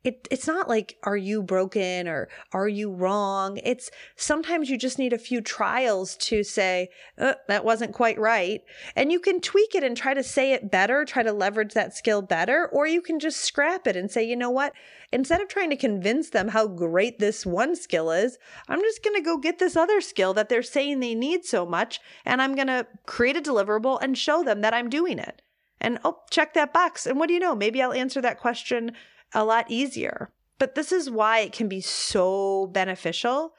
it, 0.03 0.27
it's 0.31 0.47
not 0.47 0.69
like, 0.69 0.95
are 1.03 1.17
you 1.17 1.43
broken 1.43 2.07
or 2.07 2.29
are 2.53 2.69
you 2.69 2.91
wrong? 2.91 3.59
It's 3.63 3.91
sometimes 4.15 4.69
you 4.69 4.77
just 4.77 4.97
need 4.97 5.11
a 5.11 5.17
few 5.17 5.41
trials 5.41 6.15
to 6.17 6.41
say, 6.43 6.87
oh, 7.17 7.35
that 7.49 7.65
wasn't 7.65 7.93
quite 7.93 8.17
right. 8.17 8.61
And 8.95 9.11
you 9.11 9.19
can 9.19 9.41
tweak 9.41 9.75
it 9.75 9.83
and 9.83 9.97
try 9.97 10.13
to 10.13 10.23
say 10.23 10.53
it 10.53 10.71
better, 10.71 11.03
try 11.03 11.23
to 11.23 11.33
leverage 11.33 11.73
that 11.73 11.93
skill 11.93 12.21
better, 12.21 12.69
or 12.71 12.87
you 12.87 13.01
can 13.01 13.19
just 13.19 13.41
scrap 13.41 13.87
it 13.87 13.97
and 13.97 14.09
say, 14.09 14.23
you 14.23 14.37
know 14.37 14.49
what? 14.49 14.71
Instead 15.11 15.41
of 15.41 15.49
trying 15.49 15.69
to 15.71 15.75
convince 15.75 16.29
them 16.29 16.49
how 16.49 16.67
great 16.67 17.19
this 17.19 17.45
one 17.45 17.75
skill 17.75 18.09
is, 18.09 18.37
I'm 18.69 18.81
just 18.81 19.03
going 19.03 19.15
to 19.15 19.21
go 19.21 19.37
get 19.37 19.59
this 19.59 19.75
other 19.75 19.99
skill 19.99 20.33
that 20.35 20.47
they're 20.47 20.63
saying 20.63 21.01
they 21.01 21.15
need 21.15 21.43
so 21.43 21.65
much. 21.65 21.99
And 22.23 22.41
I'm 22.41 22.55
going 22.55 22.67
to 22.67 22.87
create 23.05 23.35
a 23.35 23.41
deliverable 23.41 23.99
and 24.01 24.17
show 24.17 24.43
them 24.43 24.61
that 24.61 24.73
I'm 24.73 24.89
doing 24.89 25.19
it. 25.19 25.41
And 25.81 25.99
oh, 26.05 26.19
check 26.29 26.53
that 26.53 26.73
box. 26.73 27.05
And 27.05 27.19
what 27.19 27.27
do 27.27 27.33
you 27.33 27.39
know? 27.39 27.55
Maybe 27.55 27.81
I'll 27.81 27.93
answer 27.93 28.21
that 28.21 28.39
question 28.39 28.93
a 29.33 29.43
lot 29.43 29.65
easier. 29.69 30.31
But 30.57 30.75
this 30.75 30.91
is 30.91 31.09
why 31.09 31.39
it 31.39 31.53
can 31.53 31.67
be 31.67 31.81
so 31.81 32.67
beneficial 32.67 33.53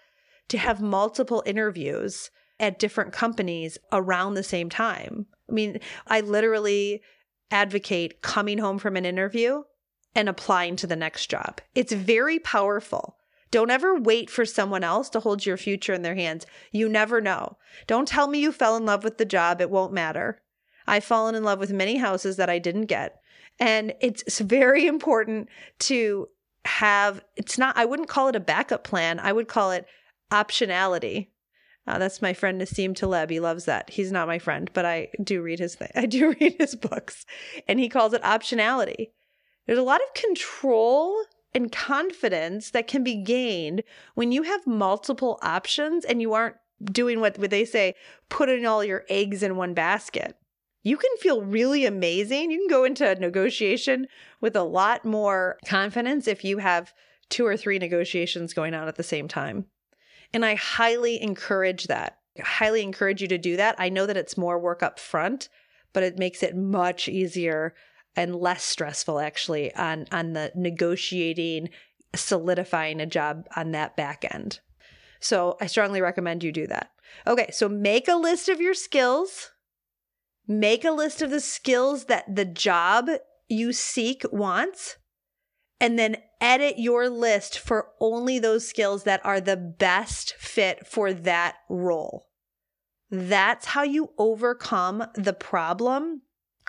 to 0.48 0.58
have 0.58 0.80
multiple 0.80 1.42
interviews 1.46 2.30
at 2.58 2.78
different 2.78 3.12
companies 3.12 3.78
around 3.90 4.34
the 4.34 4.42
same 4.42 4.68
time. 4.68 5.26
I 5.48 5.52
mean, 5.52 5.80
I 6.06 6.20
literally 6.20 7.02
advocate 7.50 8.22
coming 8.22 8.58
home 8.58 8.78
from 8.78 8.96
an 8.96 9.06
interview 9.06 9.62
and 10.14 10.28
applying 10.28 10.76
to 10.76 10.86
the 10.86 10.96
next 10.96 11.26
job. 11.26 11.60
It's 11.74 11.92
very 11.92 12.38
powerful. 12.38 13.16
Don't 13.50 13.70
ever 13.70 13.96
wait 13.96 14.30
for 14.30 14.44
someone 14.44 14.84
else 14.84 15.08
to 15.10 15.20
hold 15.20 15.44
your 15.44 15.56
future 15.56 15.92
in 15.92 16.02
their 16.02 16.14
hands. 16.14 16.46
You 16.70 16.88
never 16.88 17.20
know. 17.20 17.56
Don't 17.86 18.06
tell 18.06 18.28
me 18.28 18.38
you 18.38 18.52
fell 18.52 18.76
in 18.76 18.86
love 18.86 19.02
with 19.02 19.18
the 19.18 19.24
job. 19.24 19.60
It 19.60 19.70
won't 19.70 19.92
matter. 19.92 20.40
I've 20.86 21.04
fallen 21.04 21.34
in 21.34 21.44
love 21.44 21.58
with 21.58 21.72
many 21.72 21.96
houses 21.96 22.36
that 22.36 22.50
I 22.50 22.58
didn't 22.58 22.86
get. 22.86 23.19
And 23.60 23.92
it's 24.00 24.40
very 24.40 24.86
important 24.86 25.50
to 25.80 26.28
have, 26.64 27.22
it's 27.36 27.58
not, 27.58 27.76
I 27.76 27.84
wouldn't 27.84 28.08
call 28.08 28.28
it 28.28 28.36
a 28.36 28.40
backup 28.40 28.84
plan. 28.84 29.20
I 29.20 29.32
would 29.32 29.48
call 29.48 29.70
it 29.70 29.86
optionality. 30.32 31.28
Uh, 31.86 31.98
that's 31.98 32.22
my 32.22 32.32
friend 32.32 32.60
Nassim 32.60 32.94
Taleb. 32.94 33.30
He 33.30 33.38
loves 33.38 33.66
that. 33.66 33.90
He's 33.90 34.10
not 34.10 34.28
my 34.28 34.38
friend, 34.38 34.70
but 34.72 34.86
I 34.86 35.08
do 35.22 35.42
read 35.42 35.58
his 35.58 35.74
thing. 35.74 35.90
I 35.94 36.06
do 36.06 36.34
read 36.40 36.56
his 36.58 36.74
books, 36.74 37.26
and 37.68 37.78
he 37.78 37.88
calls 37.88 38.12
it 38.12 38.22
optionality. 38.22 39.10
There's 39.66 39.78
a 39.78 39.82
lot 39.82 40.00
of 40.00 40.14
control 40.14 41.24
and 41.54 41.72
confidence 41.72 42.70
that 42.70 42.86
can 42.86 43.02
be 43.02 43.16
gained 43.16 43.82
when 44.14 44.30
you 44.30 44.42
have 44.44 44.66
multiple 44.66 45.38
options 45.42 46.04
and 46.04 46.20
you 46.20 46.32
aren't 46.32 46.56
doing 46.84 47.20
what, 47.20 47.38
what 47.38 47.50
they 47.50 47.64
say, 47.64 47.94
putting 48.28 48.66
all 48.66 48.84
your 48.84 49.04
eggs 49.08 49.42
in 49.42 49.56
one 49.56 49.74
basket 49.74 50.36
you 50.82 50.96
can 50.96 51.10
feel 51.18 51.42
really 51.42 51.84
amazing. 51.84 52.50
You 52.50 52.58
can 52.58 52.68
go 52.68 52.84
into 52.84 53.08
a 53.08 53.14
negotiation 53.14 54.06
with 54.40 54.56
a 54.56 54.62
lot 54.62 55.04
more 55.04 55.58
confidence 55.66 56.26
if 56.26 56.44
you 56.44 56.58
have 56.58 56.92
two 57.28 57.46
or 57.46 57.56
three 57.56 57.78
negotiations 57.78 58.54
going 58.54 58.74
on 58.74 58.88
at 58.88 58.96
the 58.96 59.02
same 59.02 59.28
time. 59.28 59.66
And 60.32 60.44
I 60.44 60.54
highly 60.54 61.20
encourage 61.20 61.86
that. 61.88 62.18
I 62.38 62.42
highly 62.42 62.82
encourage 62.82 63.20
you 63.20 63.28
to 63.28 63.38
do 63.38 63.56
that. 63.56 63.74
I 63.78 63.88
know 63.88 64.06
that 64.06 64.16
it's 64.16 64.38
more 64.38 64.58
work 64.58 64.82
up 64.82 64.98
front, 64.98 65.48
but 65.92 66.02
it 66.02 66.18
makes 66.18 66.42
it 66.42 66.56
much 66.56 67.08
easier 67.08 67.74
and 68.16 68.34
less 68.34 68.64
stressful 68.64 69.20
actually 69.20 69.74
on 69.74 70.06
on 70.10 70.32
the 70.32 70.50
negotiating 70.54 71.70
solidifying 72.14 73.00
a 73.00 73.06
job 73.06 73.46
on 73.54 73.70
that 73.72 73.96
back 73.96 74.24
end. 74.32 74.60
So 75.20 75.56
I 75.60 75.66
strongly 75.66 76.00
recommend 76.00 76.42
you 76.42 76.50
do 76.50 76.66
that. 76.66 76.90
Okay, 77.26 77.50
so 77.52 77.68
make 77.68 78.08
a 78.08 78.16
list 78.16 78.48
of 78.48 78.60
your 78.60 78.74
skills 78.74 79.52
Make 80.50 80.84
a 80.84 80.90
list 80.90 81.22
of 81.22 81.30
the 81.30 81.38
skills 81.38 82.06
that 82.06 82.34
the 82.34 82.44
job 82.44 83.08
you 83.46 83.72
seek 83.72 84.24
wants, 84.32 84.96
and 85.80 85.96
then 85.96 86.16
edit 86.40 86.74
your 86.76 87.08
list 87.08 87.56
for 87.56 87.90
only 88.00 88.40
those 88.40 88.66
skills 88.66 89.04
that 89.04 89.24
are 89.24 89.40
the 89.40 89.56
best 89.56 90.34
fit 90.40 90.88
for 90.88 91.12
that 91.12 91.54
role. 91.68 92.26
That's 93.12 93.66
how 93.66 93.84
you 93.84 94.10
overcome 94.18 95.04
the 95.14 95.34
problem 95.34 96.22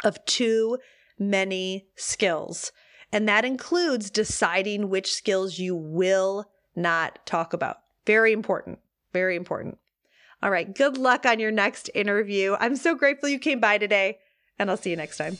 of 0.04 0.24
too 0.26 0.78
many 1.17 1.88
skills. 1.96 2.72
And 3.12 3.28
that 3.28 3.46
includes 3.46 4.12
deciding 4.12 4.89
which 4.89 5.12
skills 5.12 5.58
you 5.58 5.76
will 5.76 6.52
not 6.76 7.26
talk 7.26 7.52
about. 7.52 7.78
Very 8.06 8.32
important. 8.32 8.78
Very 9.12 9.36
important. 9.36 9.80
All 10.43 10.49
right. 10.49 10.73
Good 10.73 10.97
luck 10.97 11.25
on 11.25 11.39
your 11.39 11.51
next 11.51 11.89
interview. 11.93 12.56
I'm 12.60 12.75
so 12.75 12.95
grateful 12.95 13.30
you 13.30 13.39
came 13.39 13.60
by 13.60 13.77
today, 13.77 14.17
and 14.58 14.69
I'll 14.69 14.77
see 14.77 14.89
you 14.89 14.95
next 14.95 15.17
time. 15.17 15.38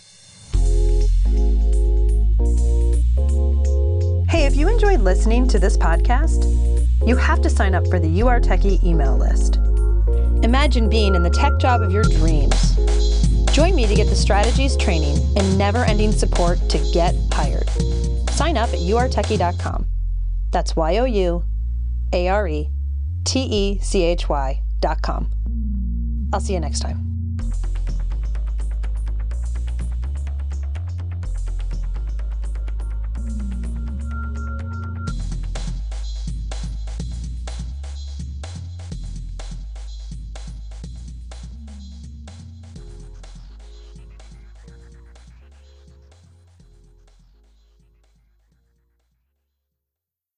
Hey, 4.30 4.46
if 4.46 4.56
you 4.56 4.70
enjoyed 4.70 5.02
listening 5.02 5.48
to 5.50 5.60
this 5.60 5.76
podcast, 5.76 6.46
you 7.06 7.16
have 7.16 7.42
to 7.42 7.50
sign 7.50 7.74
up 7.74 7.88
for 7.88 8.00
the 8.00 8.08
You 8.08 8.26
Techy 8.42 8.80
email 8.88 9.18
list. 9.18 9.58
Imagine 10.44 10.90
being 10.90 11.16
in 11.16 11.24
the 11.24 11.30
tech 11.30 11.58
job 11.60 11.82
of 11.82 11.92
your 11.92 12.04
dreams. 12.04 12.76
Join 13.52 13.76
me 13.76 13.86
to 13.86 13.96
get 13.96 14.08
the 14.08 14.16
strategies, 14.16 14.78
training, 14.78 15.18
and 15.36 15.58
never 15.58 15.84
ending 15.84 16.12
support 16.12 16.58
to 16.70 16.78
get 16.94 17.14
hired. 17.34 17.70
Sign 18.30 18.56
up 18.56 18.70
at 18.70 18.80
youaretechy.com. 18.80 19.86
That's 20.52 20.76
Y 20.76 20.98
O 20.98 21.06
U 21.06 21.44
A 22.14 22.28
R 22.30 22.48
E 22.48 22.70
T 23.26 23.40
E 23.42 23.80
C 23.80 24.04
H 24.04 24.30
Y.com. 24.82 25.30
I'll 26.34 26.40
see 26.40 26.54
you 26.54 26.60
next 26.60 26.80
time. 26.80 27.11